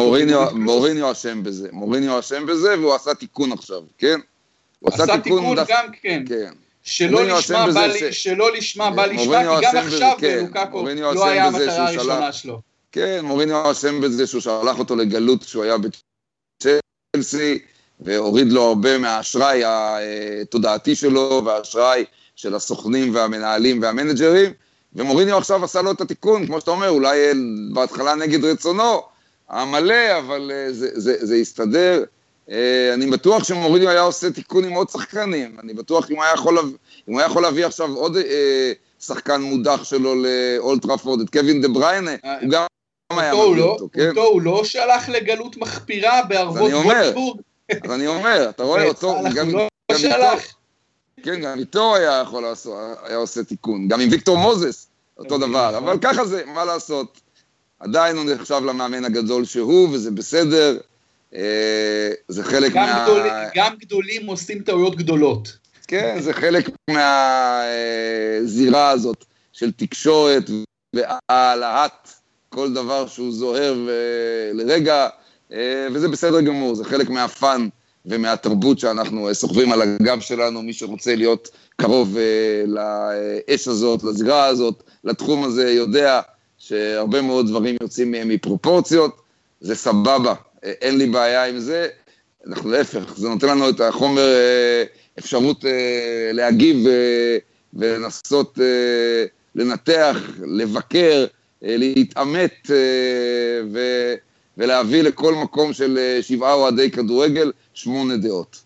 מוריניו 0.54 1.12
אשם 1.12 1.44
בזה, 1.44 1.70
מוריניו 1.72 2.20
אשם 2.20 2.46
בזה 2.46 2.80
והוא 2.80 2.94
עשה 2.96 3.14
תיקון 3.14 3.52
עכשיו, 3.52 3.82
כן? 3.98 4.20
הוא 4.80 4.94
עשה, 4.94 5.04
עשה 5.04 5.18
תיקון, 5.18 5.40
תיקון 5.40 5.56
דף... 5.56 5.68
גם 5.70 5.86
כן. 6.02 6.24
כן. 6.28 6.54
שלא 6.84 7.26
לשמה 7.26 7.72
בא, 7.74 7.86
לי, 7.86 8.14
שלא 8.14 8.54
לשמה 8.54 8.92
בא 8.92 9.06
לשמה, 9.06 9.60
כי 9.60 9.66
גם 9.66 9.78
עכשיו 9.78 10.16
כן, 10.18 10.46
לוקאקו 10.46 10.86
לא 11.14 11.28
היה 11.28 11.48
המטרה 11.48 11.88
הראשונה 11.88 12.32
שלו. 12.32 12.62
כן, 12.92 13.26
מוריניו 13.26 13.72
אשם 13.72 14.02
בזה 14.02 14.28
שהוא 14.28 14.42
שלח 14.42 14.80
אותו 14.80 14.96
לגלות 14.96 15.44
כשהוא 15.44 15.64
היה 15.64 15.76
בצ'לסי, 16.58 17.60
והוריד 18.00 18.52
לו 18.52 18.62
הרבה 18.62 18.98
מהאשראי 18.98 19.64
התודעתי 19.66 20.96
שלו, 20.96 21.42
והאשראי 21.46 22.06
של 22.36 22.56
הסוכנים 22.56 23.16
והמנהלים 23.16 23.82
והמנג'רים, 23.82 24.54
ומוריניו 24.96 25.38
עכשיו 25.38 25.64
עשה 25.64 25.82
לו 25.82 25.92
את 25.92 26.02
התיקון, 26.02 26.46
כמו 26.46 26.60
שאתה 26.60 26.72
אומר, 26.72 26.90
אולי 26.90 27.20
בהתחלה 27.74 28.16
נגד 28.16 28.46
רצונו 28.46 29.02
המלא, 29.50 30.20
אבל 30.20 30.52
אה, 30.54 30.74
זה, 30.74 30.90
זה, 30.94 31.26
זה 31.26 31.36
הסתדר. 31.36 32.04
אה, 32.52 32.94
אני 32.94 33.06
בטוח 33.06 33.44
שמוריניו 33.44 33.90
היה 33.90 34.02
עושה 34.02 34.32
תיקון 34.32 34.64
עם 34.64 34.74
עוד 34.74 34.90
שחקנים, 34.90 35.58
אני 35.64 35.74
בטוח 35.74 36.12
אם 36.12 36.16
הוא 36.16 36.24
היה 36.24 36.34
יכול, 36.34 36.60
אם 36.60 37.14
הוא 37.14 37.20
היה 37.20 37.28
יכול 37.28 37.42
להביא 37.42 37.66
עכשיו 37.66 37.96
עוד 37.96 38.18
אה, 38.18 38.72
שחקן 39.00 39.42
מודח 39.42 39.84
שלו 39.84 40.16
לאולד 40.16 40.82
טראפורד, 40.82 41.22
את 41.22 41.30
קווין 41.30 41.62
דה 41.62 41.68
בריינה, 41.68 42.12
הוא 42.42 42.50
גם 42.50 42.66
היה 43.10 43.34
מביא 43.34 43.58
לא, 43.58 43.64
אותו, 43.64 43.88
כן? 43.94 44.10
אותו 44.10 44.24
הוא 44.24 44.42
לא 44.42 44.64
שלח 44.64 45.10
לגלות 45.10 45.58
מחפירה 45.58 46.22
בערבות 46.24 46.72
וולסבורג. 46.72 47.40
אז 47.84 47.92
אני 47.92 48.08
אומר, 48.08 48.50
אתה 48.50 48.64
רואה 48.64 48.88
אותו, 48.88 49.16
גם, 49.36 49.52
לא 49.52 49.68
שלח. 49.98 50.56
כן, 51.24 51.42
גם 51.42 51.60
איתו 51.60 51.96
היה 51.96 52.22
יכול 52.24 52.44
לעשות, 52.44 52.74
היה 53.04 53.18
עושה 53.18 53.44
תיקון, 53.44 53.88
גם 53.88 54.00
עם 54.00 54.10
ויקטור 54.12 54.38
מוזס, 54.38 54.88
אותו 55.18 55.38
דבר, 55.38 55.78
אבל 55.78 55.98
ככה 56.02 56.26
זה, 56.26 56.44
מה 56.46 56.66
לעשות. 56.66 57.22
עדיין 57.80 58.18
הוא 58.18 58.26
נחשב 58.26 58.62
למאמן 58.66 59.06
הגדול 59.06 59.46
שהוא, 59.46 59.90
וזה 59.90 60.12
בסדר. 60.12 60.78
אה, 61.36 62.12
זה 62.28 62.44
חלק 62.44 62.74
גם 62.74 62.86
מה... 62.86 63.04
גדול, 63.04 63.28
גם 63.56 63.76
גדולים 63.80 64.26
עושים 64.26 64.60
טעויות 64.60 64.96
גדולות. 64.96 65.58
כן, 65.88 66.20
זה 66.20 66.34
חלק 66.34 66.70
מהזירה 66.90 68.90
הזאת 68.90 69.26
של 69.54 69.72
תקשורת 69.72 70.50
והעלאת 70.96 72.10
כל 72.50 72.74
דבר 72.74 73.08
שהוא 73.08 73.32
זוהר 73.32 73.88
לרגע, 74.54 75.08
אה, 75.52 75.88
וזה 75.94 76.08
בסדר 76.08 76.42
גמור, 76.42 76.76
זה 76.76 76.86
חלק 76.86 77.10
מהפאן 77.10 77.68
ומהתרבות 78.06 78.80
שאנחנו 78.80 79.36
סוחבים 79.36 79.72
על 79.72 79.82
הגב 79.82 80.20
שלנו, 80.20 80.62
מי 80.62 80.74
שרוצה 80.74 81.16
להיות 81.16 81.50
קרוב 81.76 82.18
אה, 82.18 82.64
לאש 82.68 83.68
הזאת, 83.68 84.04
לזירה 84.04 84.46
הזאת, 84.46 84.84
לתחום 85.04 85.44
הזה, 85.44 85.72
יודע 85.72 86.22
שהרבה 86.58 87.22
מאוד 87.22 87.48
דברים 87.48 87.76
יוצאים 87.82 88.12
מפרופורציות, 88.12 89.22
זה 89.62 89.76
סבבה, 89.76 90.34
אין 90.64 90.98
לי 90.98 91.06
בעיה 91.06 91.46
עם 91.46 91.60
זה, 91.60 91.88
אנחנו 92.48 92.72
להפך, 92.72 93.18
זה 93.18 93.30
נותן 93.30 93.48
לנו 93.48 93.70
את 93.70 93.82
החומר, 93.82 94.22
אה, 94.22 94.84
אפשרות 95.20 95.66
אה, 95.66 96.30
להגיב 96.34 96.88
אה, 96.88 97.38
ולנסות 97.74 98.60
לנתח, 99.56 100.18
לבקר, 100.46 101.26
להתעמת 101.62 102.72
ו... 103.74 103.80
ולהביא 104.58 105.02
לכל 105.02 105.36
מקום 105.36 105.74
של 105.74 106.20
שבעה 106.22 106.54
אוהדי 106.54 106.92
כדורגל 106.92 107.52
שמונה 107.76 108.18
דעות. 108.18 108.62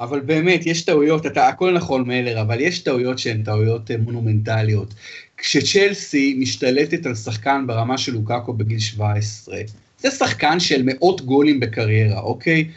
אבל 0.00 0.20
באמת, 0.20 0.66
יש 0.66 0.82
טעויות, 0.82 1.26
אתה, 1.26 1.48
הכל 1.48 1.72
נכון 1.72 2.08
מלר, 2.08 2.40
אבל 2.40 2.60
יש 2.60 2.78
טעויות 2.80 3.18
שהן 3.18 3.42
טעויות 3.42 3.90
מונומנטליות. 3.90 4.94
כשצ'לסי 5.36 6.36
משתלטת 6.38 7.06
על 7.06 7.14
שחקן 7.14 7.64
ברמה 7.66 7.98
של 7.98 8.12
לוקאקו 8.12 8.52
בגיל 8.52 8.78
17, 8.78 9.58
זה 9.98 10.10
שחקן 10.10 10.60
של 10.60 10.82
מאות 10.84 11.20
גולים 11.20 11.60
בקריירה, 11.60 12.20
אוקיי? 12.20 12.68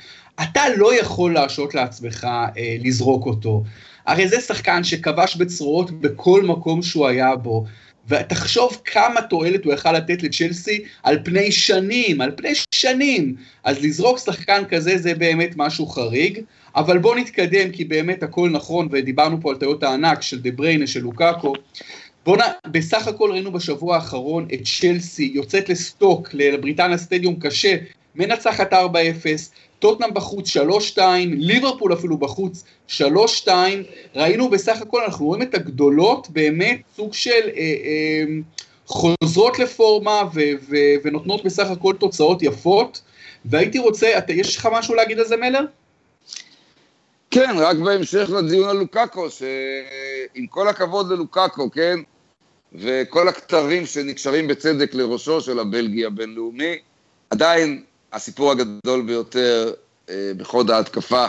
אתה 0.44 0.62
לא 0.78 1.00
יכול 1.00 1.34
להרשות 1.34 1.76
לעצמך 1.76 2.28
אה, 2.58 2.78
לזרוק 2.84 3.26
אותו. 3.26 3.64
הרי 4.06 4.28
זה 4.28 4.42
שחקן 4.42 4.84
שכבש 4.84 5.36
בצרורות 5.36 5.92
בכל 6.02 6.44
מקום 6.44 6.82
שהוא 6.82 7.08
היה 7.08 7.36
בו, 7.36 7.66
ותחשוב 8.12 8.82
כמה 8.86 9.22
תועלת 9.22 9.66
הוא 9.66 9.74
יכל 9.74 9.92
לתת 9.92 10.24
לצ'לסי 10.24 10.84
על 11.04 11.20
פני 11.24 11.52
שנים, 11.52 12.22
על 12.22 12.32
פני 12.36 12.52
שנים. 12.76 13.36
אז 13.64 13.84
לזרוק 13.84 14.18
שחקן 14.18 14.64
כזה 14.70 14.98
זה 14.98 15.14
באמת 15.14 15.54
משהו 15.58 15.86
חריג, 15.86 16.40
אבל 16.76 16.98
בוא 16.98 17.16
נתקדם 17.16 17.70
כי 17.72 17.86
באמת 17.86 18.24
הכל 18.24 18.50
נכון, 18.50 18.88
ודיברנו 18.92 19.42
פה 19.42 19.50
על 19.50 19.58
טעויות 19.58 19.84
הענק 19.84 20.22
של 20.22 20.42
דה 20.42 20.52
בריינה, 20.52 20.88
של 20.88 21.00
לוקאקו. 21.00 21.54
בוא'נה, 22.26 22.46
בסך 22.68 23.08
הכל 23.08 23.32
ראינו 23.32 23.52
בשבוע 23.52 23.96
האחרון 23.96 24.48
את 24.54 24.60
צ'לסי 24.64 25.32
יוצאת 25.34 25.70
לסטוק, 25.70 26.30
לבריטניה 26.34 26.98
סטדיום 26.98 27.36
קשה, 27.40 27.76
מנצחת 28.16 28.74
4-0, 28.74 28.76
טוטנאם 29.80 30.14
בחוץ 30.14 30.58
3-2, 30.96 31.00
ליברפול 31.26 31.94
אפילו 31.94 32.18
בחוץ 32.18 32.64
3-2, 32.90 33.48
ראינו 34.16 34.50
בסך 34.50 34.82
הכל, 34.82 35.04
אנחנו 35.04 35.26
רואים 35.26 35.42
את 35.42 35.56
הגדולות 35.56 36.30
באמת 36.30 36.82
סוג 36.96 37.14
של 37.14 37.30
אה, 37.30 37.62
אה, 37.62 38.24
חוזרות 38.86 39.60
לפורמה 39.60 40.22
ו, 40.34 40.40
ו, 40.70 40.76
ונותנות 41.04 41.44
בסך 41.44 41.70
הכל 41.70 41.94
תוצאות 42.00 42.44
יפות, 42.44 43.02
והייתי 43.46 43.80
רוצה, 43.80 44.18
אתה, 44.18 44.34
יש 44.34 44.58
לך 44.58 44.70
משהו 44.72 44.96
להגיד 44.96 45.20
על 45.20 45.26
זה 45.26 45.38
מלר? 45.38 45.66
כן, 47.32 47.56
רק 47.58 47.78
בהמשך 47.78 48.30
לדיון 48.30 48.70
על 48.70 48.78
לוקאקו, 48.78 49.30
שעם 49.30 50.48
כל 50.50 50.68
הכבוד 50.68 51.12
ללוקאקו, 51.12 51.72
כן, 51.72 52.00
וכל 52.74 53.28
הכתרים 53.28 53.86
שנקשרים 53.86 54.48
בצדק 54.48 54.94
לראשו 54.94 55.42
של 55.42 55.60
הבלגי 55.60 56.06
הבינלאומי, 56.06 56.78
עדיין 57.30 57.84
הסיפור 58.14 58.52
הגדול 58.52 59.02
ביותר 59.02 59.74
אה, 60.10 60.32
בחוד 60.38 60.72
ההתקפה 60.72 61.26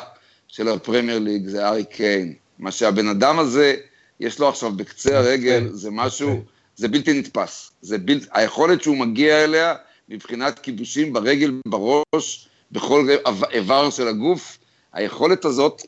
של 0.49 0.69
הפרמייר 0.69 1.19
ליג 1.19 1.49
זה 1.49 1.69
ארי 1.69 1.85
קיין. 1.85 2.35
מה 2.59 2.71
שהבן 2.71 3.09
אדם 3.09 3.39
הזה, 3.39 3.75
יש 4.21 4.39
לו 4.39 4.49
עכשיו 4.49 4.73
בקצה 4.73 5.19
הרגל, 5.19 5.69
זה 5.73 5.91
משהו, 5.91 6.43
זה 6.77 6.89
בלתי 6.89 7.19
נתפס. 7.19 7.73
זה 7.83 7.99
בל... 7.99 8.21
היכולת 8.33 8.83
שהוא 8.83 8.97
מגיע 8.97 9.45
אליה 9.45 9.75
מבחינת 10.09 10.59
כיבושים 10.59 11.13
ברגל, 11.13 11.53
בראש, 11.69 12.49
בכל 12.73 13.09
איבר 13.51 13.91
של 13.91 14.09
הגוף, 14.09 14.59
היכולת 14.93 15.45
הזאת 15.45 15.83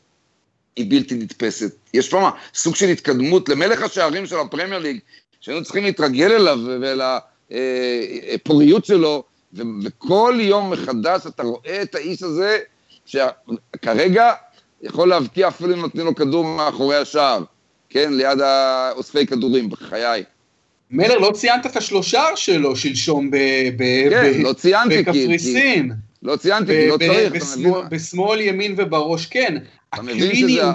היא 0.75 0.85
בלתי 0.89 1.15
נתפסת. 1.15 1.75
יש 1.93 2.09
פה 2.09 2.19
מה, 2.19 2.31
סוג 2.53 2.75
של 2.75 2.89
התקדמות 2.89 3.49
למלך 3.49 3.81
השערים 3.81 4.25
של 4.25 4.39
הפרמייר 4.39 4.79
ליג, 4.79 4.99
שהיינו 5.41 5.63
צריכים 5.63 5.83
להתרגל 5.83 6.31
אליו 6.31 6.59
ולפוריות 7.51 8.85
שלו, 8.85 9.23
ו- 9.55 9.61
וכל 9.83 10.37
יום 10.39 10.71
מחדש 10.71 11.21
אתה 11.27 11.43
רואה 11.43 11.81
את 11.81 11.95
האיש 11.95 12.23
הזה, 12.23 12.59
שכרגע 13.05 14.33
יכול 14.81 15.09
להבקיע 15.09 15.47
אפילו 15.47 15.73
אם 15.73 15.79
נותנים 15.79 16.05
לו 16.05 16.15
כדור 16.15 16.45
מאחורי 16.45 16.95
השער, 16.95 17.43
כן, 17.89 18.13
ליד 18.13 18.39
אוספי 18.91 19.25
כדורים, 19.25 19.69
בחיי. 19.69 20.23
מלר, 20.91 21.17
לא 21.17 21.31
ציינת 21.31 21.65
את 21.65 21.77
השלושה 21.77 22.23
שלו 22.35 22.75
שלשום 22.75 23.31
כן, 23.31 24.41
לא 24.41 24.53
בקפריסין. 24.89 25.91
לא 26.23 26.35
ציינתי, 26.35 26.71
כי 26.71 26.87
לא 26.87 26.97
צריך, 26.97 27.57
מבין? 27.57 27.73
בשמאל, 27.89 28.41
ימין 28.41 28.75
ובראש, 28.77 29.25
כן. 29.25 29.57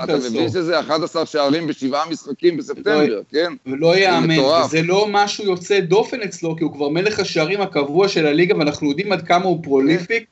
אתה 0.04 0.16
מבין 0.16 0.48
שזה 0.48 0.80
11 0.80 1.26
שערים 1.26 1.66
בשבעה 1.66 2.10
משחקים 2.10 2.56
בספטמבר, 2.56 3.20
כן? 3.30 3.52
ולא 3.66 3.96
יאמן, 3.96 4.38
וזה 4.38 4.82
לא 4.82 5.06
משהו 5.10 5.44
יוצא 5.44 5.80
דופן 5.80 6.22
אצלו, 6.22 6.56
כי 6.56 6.64
הוא 6.64 6.72
כבר 6.72 6.88
מלך 6.88 7.20
השערים 7.20 7.60
הקבוע 7.60 8.08
של 8.08 8.26
הליגה, 8.26 8.58
ואנחנו 8.58 8.88
יודעים 8.88 9.12
עד 9.12 9.22
כמה 9.22 9.44
הוא 9.44 9.62
prolific, 9.62 10.24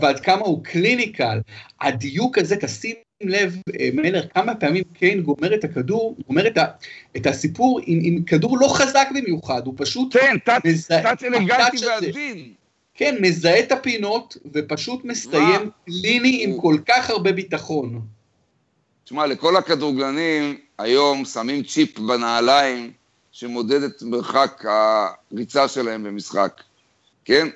ועד 0.00 0.20
כמה 0.20 0.40
הוא 0.40 0.64
clinical. 0.64 1.40
הדיוק 1.80 2.38
הזה, 2.38 2.56
תשים 2.56 2.94
לב, 3.22 3.56
אה, 3.80 3.88
מלר, 3.92 4.22
כמה 4.34 4.54
פעמים 4.54 4.84
קיין 4.98 5.22
גומר 5.22 5.54
את 5.54 5.64
הכדור, 5.64 6.16
גומר 6.28 6.46
את, 6.46 6.58
ה, 6.58 6.64
את 7.16 7.26
הסיפור 7.26 7.80
עם, 7.86 7.98
עם 8.02 8.22
כדור 8.22 8.58
לא 8.58 8.68
חזק 8.68 9.08
במיוחד, 9.14 9.66
הוא 9.66 9.74
פשוט... 9.76 10.16
כן, 10.16 10.36
touch 10.44 11.22
אלגנטי 11.22 11.86
ועדין. 11.86 12.52
כן, 13.02 13.16
מזהה 13.20 13.60
את 13.60 13.72
הפינות 13.72 14.36
ופשוט 14.54 15.04
מסיים 15.04 15.70
קליני 15.86 16.44
עם 16.44 16.60
כל 16.60 16.76
כך 16.88 17.10
הרבה 17.10 17.32
ביטחון. 17.32 18.00
תשמע, 19.04 19.26
לכל 19.26 19.56
הכדורגלנים 19.56 20.58
היום 20.78 21.24
שמים 21.24 21.62
צ'יפ 21.62 21.98
בנעליים 21.98 22.92
שמודד 23.32 23.82
את 23.82 24.02
מרחק 24.02 24.64
הריצה 24.64 25.68
שלהם 25.68 26.02
במשחק, 26.02 26.62
כן? 27.24 27.48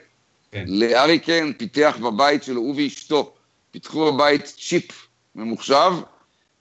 כן. 0.53 0.65
לארי 0.69 1.19
קיין 1.19 1.53
פיתח 1.53 1.99
בבית 2.03 2.43
שלו, 2.43 2.61
הוא 2.61 2.75
ואשתו, 2.77 3.35
פיתחו 3.71 4.13
בבית 4.13 4.45
צ'יפ 4.45 5.07
ממוחשב, 5.35 5.93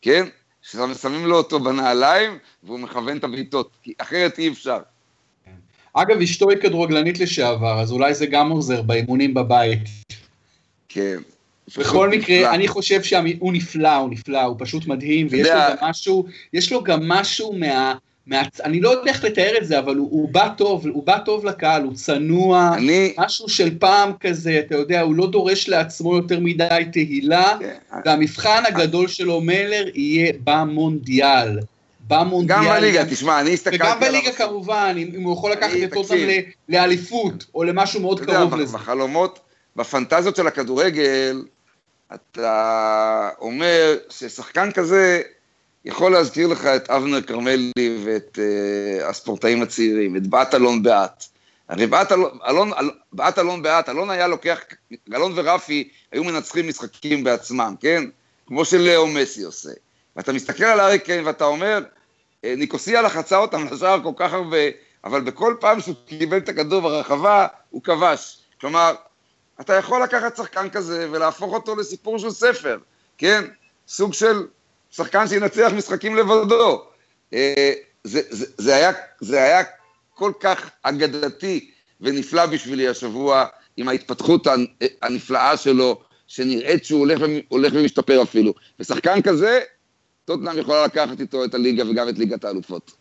כן? 0.02 0.26
ששמים 0.62 1.26
לו 1.26 1.38
אותו 1.38 1.60
בנעליים 1.60 2.38
והוא 2.64 2.80
מכוון 2.80 3.18
את 3.18 3.24
הבעיטות, 3.24 3.72
כי 3.84 3.94
אחרת 3.98 4.40
אי 4.40 4.50
אפשר. 4.50 4.80
אגב, 5.98 6.22
אשתו 6.22 6.50
היא 6.50 6.58
כדורגלנית 6.58 7.20
לשעבר, 7.20 7.80
אז 7.80 7.92
אולי 7.92 8.14
זה 8.14 8.26
גם 8.26 8.50
עוזר 8.50 8.82
באימונים 8.82 9.34
בבית. 9.34 9.80
כן. 10.90 11.18
בכל 11.78 12.10
מקרה, 12.10 12.38
נפלא. 12.38 12.54
אני 12.54 12.68
חושב 12.68 13.04
שהוא 13.04 13.54
נפלא, 13.54 13.96
הוא 13.96 14.10
נפלא, 14.10 14.42
הוא 14.42 14.56
פשוט 14.60 14.88
מדהים, 14.88 15.28
ויש 15.30 15.48
לו 15.48 15.54
גם 15.54 15.90
משהו, 15.90 16.26
יש 16.54 16.72
לו 16.72 16.84
גם 16.84 17.08
משהו 17.08 17.54
מה... 17.54 17.96
מה, 18.28 18.42
אני 18.64 18.82
לא 18.82 18.90
יודע 18.90 19.12
איך 19.12 19.24
לתאר 19.24 19.54
את 19.62 19.68
זה, 19.68 19.80
אבל 19.80 19.96
הוא, 19.96 20.08
הוא 20.12 20.30
בא 20.30 20.50
טוב, 20.58 20.88
הוא 20.88 21.04
בא 21.04 21.18
טוב 21.18 21.46
לקהל, 21.46 21.84
הוא 21.84 21.94
צנוע, 21.94 22.72
אני... 22.78 23.14
משהו 23.18 23.50
של 23.50 23.80
פעם 23.80 24.12
כזה, 24.20 24.60
אתה 24.60 24.76
יודע, 24.76 25.02
הוא 25.02 25.16
לא 25.16 25.32
דורש 25.32 25.70
לעצמו 25.70 26.16
יותר 26.16 26.40
מדי 26.40 26.86
תהילה, 26.92 27.58
כן. 27.60 28.00
והמבחן 28.06 28.64
הגדול 28.68 29.08
שלו, 29.08 29.42
מלר, 29.42 29.86
יהיה 29.94 30.34
במונדיאל. 30.44 31.60
במונדיאל. 32.08 32.60
גם 32.60 32.66
בליגה, 32.66 33.06
תשמע, 33.06 33.40
אני 33.40 33.54
הסתכלתי 33.54 33.84
עליו. 33.84 33.98
וגם 33.98 34.08
בליגה 34.08 34.32
כמובן, 34.32 34.96
אם 34.98 35.24
הוא 35.24 35.34
יכול 35.34 35.52
לקחת 35.52 35.78
את 35.84 35.96
אותם 35.96 36.16
לאליפות, 36.70 37.46
או 37.56 37.64
למשהו 37.64 38.02
מאוד 38.02 38.20
קרוב 38.20 38.56
לזה. 38.56 38.78
בחלומות, 38.78 39.40
בפנטזיות 39.76 40.36
של 40.36 40.48
הכדורגל, 40.48 41.44
אתה 42.14 43.30
אומר 43.40 43.98
ששחקן 44.10 44.72
כזה 44.72 45.22
יכול 45.86 46.12
להזכיר 46.12 46.48
לך 46.48 46.66
את 46.66 46.90
אבנר 46.90 47.22
כרמלי 47.22 47.72
ואת 48.04 48.40
uh, 48.40 49.06
הספורטאים 49.06 49.62
הצעירים, 49.62 50.16
את 50.16 50.28
בת 50.28 50.56
אלון 50.56 50.84
באט. 50.84 51.26
הרי 51.70 51.88
בת 51.88 52.12
אלון, 52.12 52.38
אלון, 52.48 52.72
בת 53.14 53.40
אלון 53.40 53.62
באט, 53.62 53.90
אלון 53.90 54.10
היה 54.10 54.28
לוקח, 54.28 54.60
אלון 55.14 55.32
ורפי 55.36 55.90
היו 56.12 56.24
מנצחים 56.24 56.68
משחקים 56.68 57.24
בעצמם, 57.24 57.76
כן? 57.80 58.04
כמו 58.48 58.66
שלאו 58.66 59.08
מסי 59.08 59.44
עושה. 59.44 59.70
ואתה 60.16 60.34
מסתכל 60.34 60.64
על 60.64 60.80
אריק 60.80 61.04
קיין 61.04 61.26
ואתה 61.28 61.46
אומר, 61.46 61.84
ניקוסיה 62.58 63.02
לחצה 63.02 63.38
אותם 63.38 63.66
לשער 63.72 64.04
כל 64.04 64.14
כך 64.16 64.34
הרבה, 64.34 64.58
אבל 65.04 65.22
בכל 65.22 65.56
פעם 65.60 65.80
שהוא 65.80 65.96
קיבל 66.06 66.38
את 66.38 66.50
הכדור 66.50 66.82
ברחבה, 66.82 67.48
הוא 67.70 67.84
כבש. 67.84 68.38
כלומר, 68.62 68.96
אתה 69.62 69.74
יכול 69.74 70.04
לקחת 70.04 70.38
שחקן 70.38 70.70
כזה 70.70 71.08
ולהפוך 71.12 71.54
אותו 71.54 71.76
לסיפור 71.76 72.20
של 72.20 72.30
ספר, 72.30 72.78
כן? 73.18 73.44
סוג 73.88 74.14
של 74.14 74.48
שחקן 74.92 75.28
שינצח 75.28 75.72
משחקים 75.76 76.16
לבדו. 76.16 76.86
אה, 77.34 77.74
זה, 78.04 78.22
זה, 78.30 78.46
זה, 78.58 78.76
היה, 78.76 78.92
זה 79.20 79.44
היה 79.44 79.64
כל 80.14 80.32
כך 80.40 80.70
אגדתי 80.84 81.72
ונפלא 82.02 82.46
בשבילי 82.46 82.88
השבוע, 82.88 83.46
עם 83.78 83.88
ההתפתחות 83.90 84.48
הנפלאה 85.02 85.58
שלו, 85.58 86.02
שנראית 86.28 86.86
שהוא 86.86 87.00
הולך, 87.00 87.22
הולך 87.48 87.74
ומשתפר 87.76 88.24
אפילו. 88.24 88.54
ושחקן 88.80 89.22
כזה, 89.22 89.60
טוטנאם 90.26 90.58
יכולה 90.58 90.86
לקחת 90.86 91.20
איתו 91.20 91.46
את 91.46 91.54
הליגה 91.54 91.90
וגם 91.90 92.10
את 92.10 92.18
ליגת 92.20 92.46
האלופות. 92.46 92.92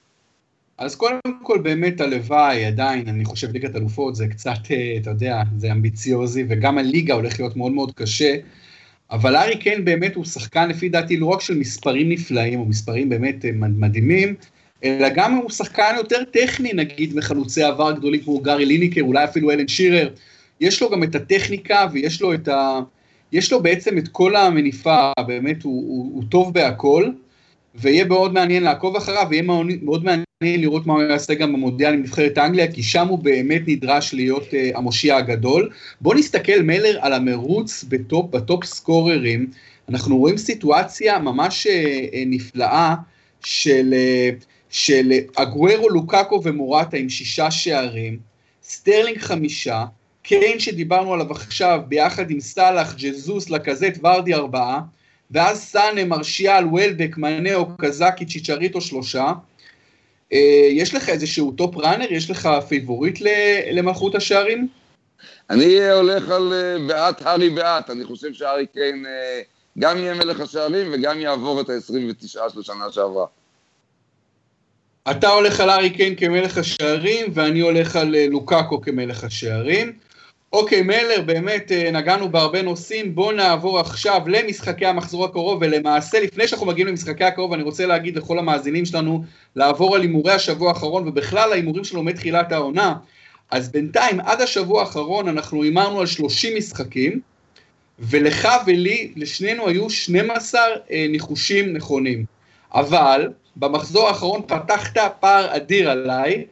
אז 0.79 0.97
קודם 0.97 1.19
כל 1.43 1.59
באמת 1.59 2.01
הלוואי, 2.01 2.65
עדיין, 2.65 3.09
אני 3.09 3.25
חושב 3.25 3.53
ליגת 3.53 3.77
אלופות 3.77 4.17
זה 4.17 4.29
קצת, 4.29 4.59
אה, 4.71 4.97
אתה 5.03 5.11
יודע, 5.11 5.43
זה 5.59 5.73
אמביציוזי, 5.73 6.45
וגם 6.49 6.79
הליגה 6.79 7.15
הולך 7.15 7.41
להיות 7.41 7.57
מאוד 7.57 7.73
מאוד 7.73 7.93
קשה, 7.95 8.37
אבל 9.11 9.37
ארי 9.37 9.59
קיין 9.59 9.85
באמת 9.85 10.15
הוא 10.15 10.25
שחקן 10.25 10.69
לפי 10.69 10.89
דעתי 10.89 11.17
לא 11.17 11.27
רק 11.27 11.41
של 11.41 11.59
מספרים 11.59 12.09
נפלאים, 12.09 12.61
או 12.61 12.65
מספרים 12.65 13.09
באמת 13.09 13.45
אה, 13.45 13.51
מדהימים, 13.53 14.35
אלא 14.85 15.09
גם 15.15 15.35
הוא 15.35 15.51
שחקן 15.51 15.95
יותר 15.97 16.25
טכני 16.25 16.73
נגיד 16.73 17.17
מחלוצי 17.17 17.63
עבר 17.63 17.93
גדולים 17.93 18.21
כמו 18.21 18.41
גארי 18.41 18.67
ליניקר, 18.67 19.03
אולי 19.03 19.25
אפילו 19.25 19.51
אלן 19.51 19.69
שירר, 19.69 20.09
יש 20.61 20.83
לו 20.83 20.91
גם 20.91 21.03
את 21.03 21.15
הטכניקה 21.15 21.87
ויש 21.93 22.23
לו 22.23 22.35
את 22.35 22.49
ה... 22.49 22.81
יש 23.35 23.53
לו 23.53 23.63
בעצם 23.63 23.99
את 23.99 24.09
כל 24.09 24.37
המניפה, 24.37 25.11
באמת 25.27 25.63
הוא, 25.63 25.89
הוא, 25.89 26.11
הוא 26.15 26.25
טוב 26.29 26.55
בהכל, 26.55 27.11
ויהיה 27.75 28.05
מאוד 28.05 28.35
מעניין 28.35 28.63
לעקוב 28.63 28.97
אחריו, 28.97 29.27
ויהיה 29.31 29.43
מאוד 29.83 30.05
מעניין 30.05 30.61
לראות 30.61 30.87
מה 30.87 30.93
הוא 30.93 31.03
יעשה 31.03 31.35
גם 31.35 31.53
במונדיאל 31.53 31.95
עם 31.95 32.01
נבחרת 32.01 32.39
אנגליה, 32.39 32.73
כי 32.73 32.83
שם 32.83 33.09
הוא 33.09 33.19
באמת 33.19 33.63
נדרש 33.67 34.15
להיות 34.15 34.43
uh, 34.43 34.79
המושיע 34.79 35.17
הגדול. 35.17 35.71
בואו 36.01 36.19
נסתכל 36.19 36.63
מלר 36.63 36.99
על 37.01 37.13
המרוץ 37.13 37.85
ב 37.89 37.97
top, 37.97 38.31
ב 38.31 38.39
top 38.39 38.65
סקוררים, 38.65 39.51
אנחנו 39.89 40.17
רואים 40.19 40.37
סיטואציה 40.37 41.19
ממש 41.19 41.67
uh, 41.67 41.71
uh, 41.71 42.17
נפלאה 42.27 42.95
של, 43.45 43.95
uh, 43.95 44.45
של 44.71 45.13
אגוורו, 45.37 45.89
לוקאקו 45.89 46.41
ומורטה 46.45 46.97
עם 46.97 47.09
שישה 47.09 47.51
שערים, 47.51 48.19
סטרלינג 48.63 49.19
חמישה, 49.19 49.85
קיין 50.25 50.61
שדיברנו 50.61 51.15
עליו 51.15 51.31
עכשיו, 51.31 51.81
ביחד 51.89 52.31
עם 52.31 52.41
סאלח, 52.41 52.95
ג'זוס, 52.95 53.51
לקזט, 53.51 53.99
ורדי 54.03 54.35
ארבעה, 54.35 54.81
ואז 55.31 55.63
סאנה, 55.63 56.05
מרשיאל, 56.05 56.65
וולבק, 56.65 57.17
מאנה, 57.17 57.77
אוקזאקי, 57.77 58.27
צ'יצ'ריטו 58.27 58.81
שלושה. 58.81 59.33
אה, 60.33 60.69
יש 60.71 60.95
לך 60.95 61.09
איזשהו 61.09 61.53
top 61.53 61.77
runner? 61.77 62.13
יש 62.13 62.31
לך 62.31 62.49
פייבוריט 62.69 63.19
למלכות 63.73 64.15
השערים? 64.15 64.69
אני 65.51 65.91
הולך 65.91 66.31
על 66.31 66.53
אה, 66.53 66.87
בעט 66.89 67.23
הארי 67.23 67.51
בעט, 67.51 67.91
אני 67.91 68.05
חושב 68.05 68.33
שהארי 68.33 68.67
קיין 68.67 69.07
אה, 69.07 69.41
גם 69.79 69.99
יהיה 69.99 70.15
מלך 70.15 70.41
השערים 70.41 70.91
וגם 70.93 71.21
יעבור 71.21 71.61
את 71.61 71.71
ה-29 71.71 72.27
של 72.29 72.61
השנה 72.61 72.93
שעברה. 72.93 73.27
אתה 75.11 75.29
הולך 75.29 75.61
על 75.61 75.71
הארי 75.71 75.91
קיין 75.91 76.15
כמלך 76.17 76.59
השערים, 76.59 77.27
ואני 77.35 77.61
הולך 77.61 77.97
על 77.97 78.17
לוקאקו 78.29 78.81
כמלך 78.81 79.25
השערים. 79.25 79.93
אוקיי, 80.55 80.83
מלר, 80.83 81.23
באמת 81.27 81.73
אה, 81.73 81.91
נגענו 81.91 82.29
בהרבה 82.29 82.63
נושאים, 82.63 83.15
בואו 83.15 83.33
נעבור 83.33 83.81
עכשיו 83.81 84.23
למשחקי 84.27 84.87
המחזור 84.87 85.25
הקרוב, 85.25 85.59
ולמעשה 85.61 86.21
לפני 86.21 86.49
שאנחנו 86.49 86.67
מגיעים 86.67 86.89
למשחקי 86.89 87.25
הקרוב, 87.25 87.53
אני 87.53 87.63
רוצה 87.63 87.87
להגיד 87.87 88.17
לכל 88.17 88.39
המאזינים 88.39 88.85
שלנו 88.85 89.25
לעבור 89.57 89.95
על 89.95 90.03
הימורי 90.03 90.33
השבוע 90.33 90.69
האחרון, 90.69 91.09
ובכלל 91.09 91.53
ההימורים 91.53 91.85
שלנו 91.85 92.03
מתחילת 92.03 92.53
העונה. 92.53 92.95
אז 93.51 93.73
בינתיים, 93.73 94.21
עד 94.21 94.41
השבוע 94.41 94.81
האחרון 94.81 95.29
אנחנו 95.29 95.63
הימרנו 95.63 96.01
על 96.01 96.07
30 96.07 96.57
משחקים, 96.57 97.21
ולך 97.99 98.49
ולי, 98.67 99.13
לשנינו 99.17 99.69
היו 99.69 99.91
12 99.91 100.61
אה, 100.91 101.07
ניחושים 101.09 101.73
נכונים. 101.73 102.25
אבל 102.75 103.29
במחזור 103.57 104.09
האחרון 104.09 104.43
פתחת 104.47 104.99
פער 105.21 105.57
אדיר 105.57 105.91
עליי, 105.91 106.45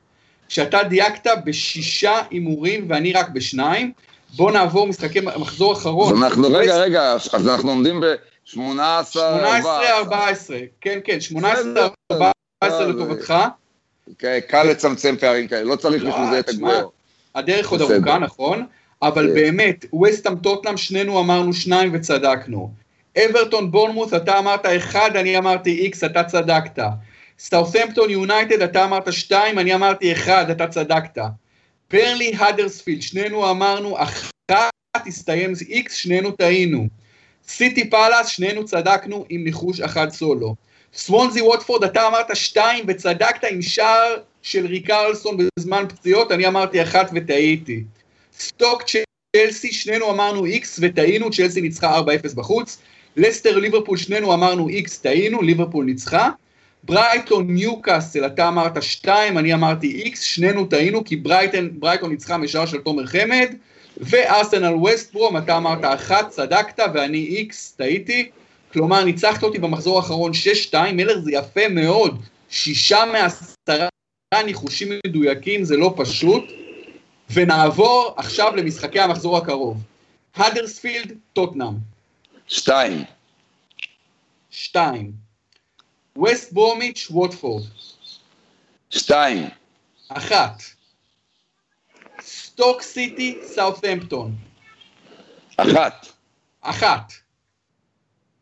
שאתה 0.52 0.82
דייקת 0.82 1.30
בשישה 1.44 2.18
הימורים 2.30 2.86
ואני 2.88 3.12
רק 3.12 3.28
בשניים. 3.28 3.92
בוא 4.36 4.50
נעבור 4.50 4.86
משחקי 4.86 5.20
מחזור 5.20 5.72
אחרון. 5.72 6.16
אז 6.16 6.22
אנחנו, 6.22 6.48
רגע, 6.52 6.76
רגע, 6.76 7.12
אז 7.32 7.48
אנחנו 7.48 7.70
עומדים 7.70 8.00
ב-18, 8.00 8.44
18, 8.44 9.98
14, 9.98 10.58
כן, 10.80 10.98
כן, 11.04 11.20
18, 11.20 11.88
14 12.12 12.86
לטובתך. 12.86 13.34
כן, 14.18 14.38
קל 14.48 14.62
לצמצם 14.62 15.16
פערים 15.20 15.48
כאלה, 15.48 15.64
לא 15.64 15.76
צריך 15.76 16.04
בשביל 16.04 16.30
זה 16.30 16.38
את 16.38 16.48
הגבוהות. 16.48 16.92
הדרך 17.34 17.68
עוד 17.68 17.80
ארוכה, 17.80 18.18
נכון? 18.18 18.66
אבל 19.02 19.28
כן. 19.28 19.34
באמת, 19.34 19.84
וסטאם 20.02 20.36
טוטנאם, 20.36 20.76
שנינו 20.76 21.20
אמרנו 21.20 21.52
שניים 21.52 21.90
וצדקנו. 21.92 22.70
אברטון 23.18 23.70
בורנמוס, 23.70 24.14
אתה 24.14 24.38
אמרת 24.38 24.66
אחד, 24.66 25.10
אני 25.14 25.38
אמרתי 25.38 25.70
איקס, 25.70 26.04
אתה 26.04 26.24
צדקת. 26.24 26.82
סאות'המפטון 27.42 28.10
יונייטד, 28.10 28.62
אתה 28.62 28.84
אמרת 28.84 29.12
שתיים, 29.12 29.58
אני 29.58 29.74
אמרתי 29.74 30.12
אחד, 30.12 30.50
אתה 30.50 30.66
צדקת. 30.66 31.18
ברנלי 31.88 32.32
הדרספילד, 32.38 33.02
שנינו 33.02 33.50
אמרנו 33.50 34.02
אחת, 34.02 35.06
הסתיים 35.06 35.52
איקס, 35.68 35.94
שנינו 35.94 36.30
טעינו. 36.30 36.86
סיטי 37.48 37.90
פאלאס, 37.90 38.28
שנינו 38.28 38.64
צדקנו 38.64 39.24
עם 39.28 39.44
ניחוש 39.44 39.80
אחד 39.80 40.10
סולו. 40.10 40.54
סוונזי 40.94 41.40
ווטפורד, 41.40 41.84
אתה 41.84 42.06
אמרת 42.06 42.36
שתיים 42.36 42.84
וצדקת 42.88 43.44
עם 43.44 43.62
שער 43.62 44.16
של 44.42 44.66
ריצ'רלסון 44.66 45.36
בזמן 45.36 45.84
פציעות, 45.88 46.32
אני 46.32 46.46
אמרתי 46.46 46.82
אחת 46.82 47.10
וטעיתי. 47.14 47.84
סטוק 48.38 48.82
צ'לסי, 48.82 49.72
שנינו 49.72 50.10
אמרנו 50.10 50.44
איקס 50.44 50.78
וטעינו, 50.82 51.30
צ'לסי 51.30 51.60
ניצחה 51.60 52.00
4-0 52.00 52.02
בחוץ. 52.34 52.78
לסטר 53.16 53.58
ליברפול, 53.58 53.96
שנינו 53.96 54.34
אמרנו 54.34 54.68
איקס, 54.68 54.98
טעינו, 54.98 55.42
ליברפול 55.42 55.84
ניצחה. 55.84 56.30
ברייטון 56.84 57.46
ניוקאסל, 57.46 58.26
אתה 58.26 58.48
אמרת 58.48 58.82
2, 58.82 59.38
אני 59.38 59.54
אמרתי 59.54 60.12
X, 60.14 60.16
שנינו 60.16 60.66
טעינו 60.66 61.04
כי 61.04 61.16
ברייטון, 61.16 61.80
ברייטון 61.80 62.10
ניצחה 62.10 62.36
משער 62.36 62.66
של 62.66 62.78
תומר 62.78 63.06
חמד, 63.06 63.54
וארסנל 63.96 64.74
ווסטברום, 64.74 65.36
אתה 65.36 65.56
אמרת 65.56 65.84
1, 65.84 66.28
צדקת, 66.28 66.82
ואני 66.94 67.46
X, 67.50 67.54
טעיתי, 67.76 68.30
כלומר 68.72 69.04
ניצחת 69.04 69.42
אותי 69.42 69.58
במחזור 69.58 69.96
האחרון 69.96 70.32
6-2, 70.70 70.74
מלר 70.92 71.20
זה 71.20 71.32
יפה 71.32 71.68
מאוד, 71.70 72.22
שישה 72.50 73.04
מעשרה 73.12 73.88
ניחושים 74.44 74.88
מדויקים, 75.06 75.64
זה 75.64 75.76
לא 75.76 75.94
פשוט, 75.96 76.44
ונעבור 77.30 78.14
עכשיו 78.16 78.56
למשחקי 78.56 79.00
המחזור 79.00 79.36
הקרוב. 79.36 79.76
האדרספילד, 80.34 81.12
טוטנאם. 81.32 81.74
2. 82.48 83.04
2. 84.50 85.21
ווסט 86.16 86.52
ברומיץ', 86.52 87.06
ווטפורד. 87.10 87.62
שתיים. 88.90 89.48
אחת. 90.08 90.62
סטוק 92.20 92.82
סיטי, 92.82 93.38
סאות'מפטון. 93.46 94.36
אחת. 95.56 96.06
אחת. 96.60 97.12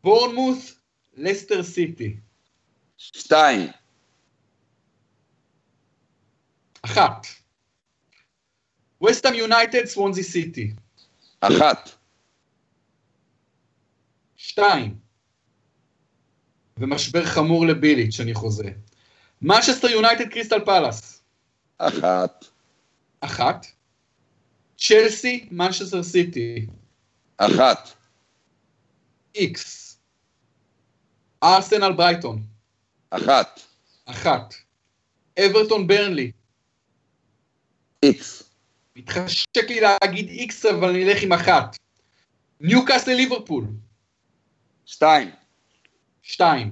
בורנמוס, 0.03 0.75
לסטר 1.13 1.63
סיטי. 1.63 2.15
שתיים. 2.97 3.69
אחת. 6.81 7.27
ווסטהאם 9.03 9.33
יונייטד, 9.33 9.85
סוונזי 9.85 10.23
סיטי. 10.23 10.73
אחת. 11.41 11.89
שתיים. 14.35 15.10
ומשבר 16.81 17.25
חמור 17.25 17.65
לביליץ', 17.65 18.19
אני 18.19 18.33
חוזה. 18.33 18.69
מנצ'סטר 19.41 19.87
יונייטד 19.87 20.29
קריסטל 20.29 20.65
פלאס. 20.65 21.21
אחת. 21.77 22.45
אחת. 23.21 23.65
צ'לסי, 24.77 25.47
מנצ'סטר 25.51 26.03
סיטי. 26.03 26.67
אחת. 27.37 27.89
איקס. 29.35 29.97
ארסנל 31.43 31.91
ברייטון. 31.91 32.43
אחת. 33.09 33.59
אחת. 34.05 34.53
אברטון 35.39 35.87
ברנלי. 35.87 36.31
איקס. 38.03 38.43
מתחשק 38.95 39.69
לי 39.69 39.79
להגיד 39.79 40.29
איקס, 40.29 40.65
אבל 40.65 40.89
אני 40.89 41.03
אלך 41.03 41.23
עם 41.23 41.33
אחת. 41.33 41.77
ניוקאסל 42.59 43.13
ליברפול. 43.13 43.65
שתיים. 44.85 45.29
שתיים. 46.31 46.71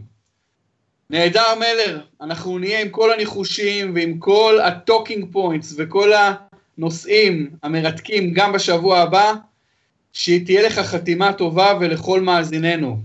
נהדר 1.10 1.56
מלר, 1.60 2.02
אנחנו 2.22 2.60
נהיה 2.60 2.82
עם 2.82 2.90
כל 2.90 3.14
הניחושים 3.14 3.96
ועם 3.96 4.18
כל 4.18 4.60
ה 4.64 4.72
talking 4.72 5.32
points 5.32 5.74
וכל 5.78 6.12
הנושאים 6.78 7.50
המרתקים 7.64 8.34
גם 8.34 8.52
בשבוע 8.54 9.00
הבא, 9.00 9.34
שתהיה 10.14 10.62
לך 10.68 10.80
חתימה 10.80 11.34
טובה 11.34 11.74
ולכל 11.80 12.22
מאזיננו. 12.22 12.98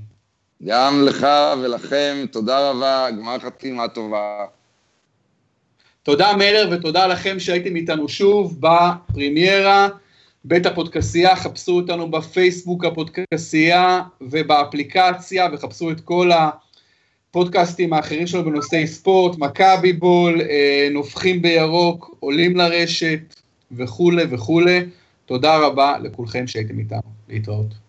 גם 0.64 1.02
לך 1.06 1.26
ולכם, 1.62 2.24
תודה 2.30 2.70
רבה, 2.70 3.10
גמר 3.10 3.38
חתימה 3.38 3.88
טובה. 3.88 4.44
תודה 6.02 6.32
מלר 6.36 6.68
ותודה 6.70 7.06
לכם 7.06 7.40
שהייתם 7.40 7.76
איתנו 7.76 8.08
שוב 8.08 8.60
בפרימיירה, 8.60 9.88
בית 10.44 10.66
הפודקסייה, 10.66 11.36
חפשו 11.36 11.72
אותנו 11.72 12.10
בפייסבוק 12.10 12.84
הפודקסייה 12.84 14.02
ובאפליקציה 14.20 15.48
וחפשו 15.52 15.90
את 15.90 16.00
כל 16.00 16.30
הפודקאסטים 17.30 17.92
האחרים 17.92 18.26
שלנו 18.26 18.44
בנושאי 18.44 18.86
ספורט, 18.86 19.38
מכבי 19.38 19.92
בול, 19.92 20.40
אה, 20.40 20.88
נובחים 20.90 21.42
בירוק, 21.42 22.16
עולים 22.20 22.56
לרשת 22.56 23.40
וכולי 23.72 24.24
וכולי. 24.30 24.80
תודה 25.26 25.58
רבה 25.58 25.98
לכולכם 26.02 26.46
שהייתם 26.46 26.78
איתנו, 26.78 27.00
להתראות. 27.28 27.83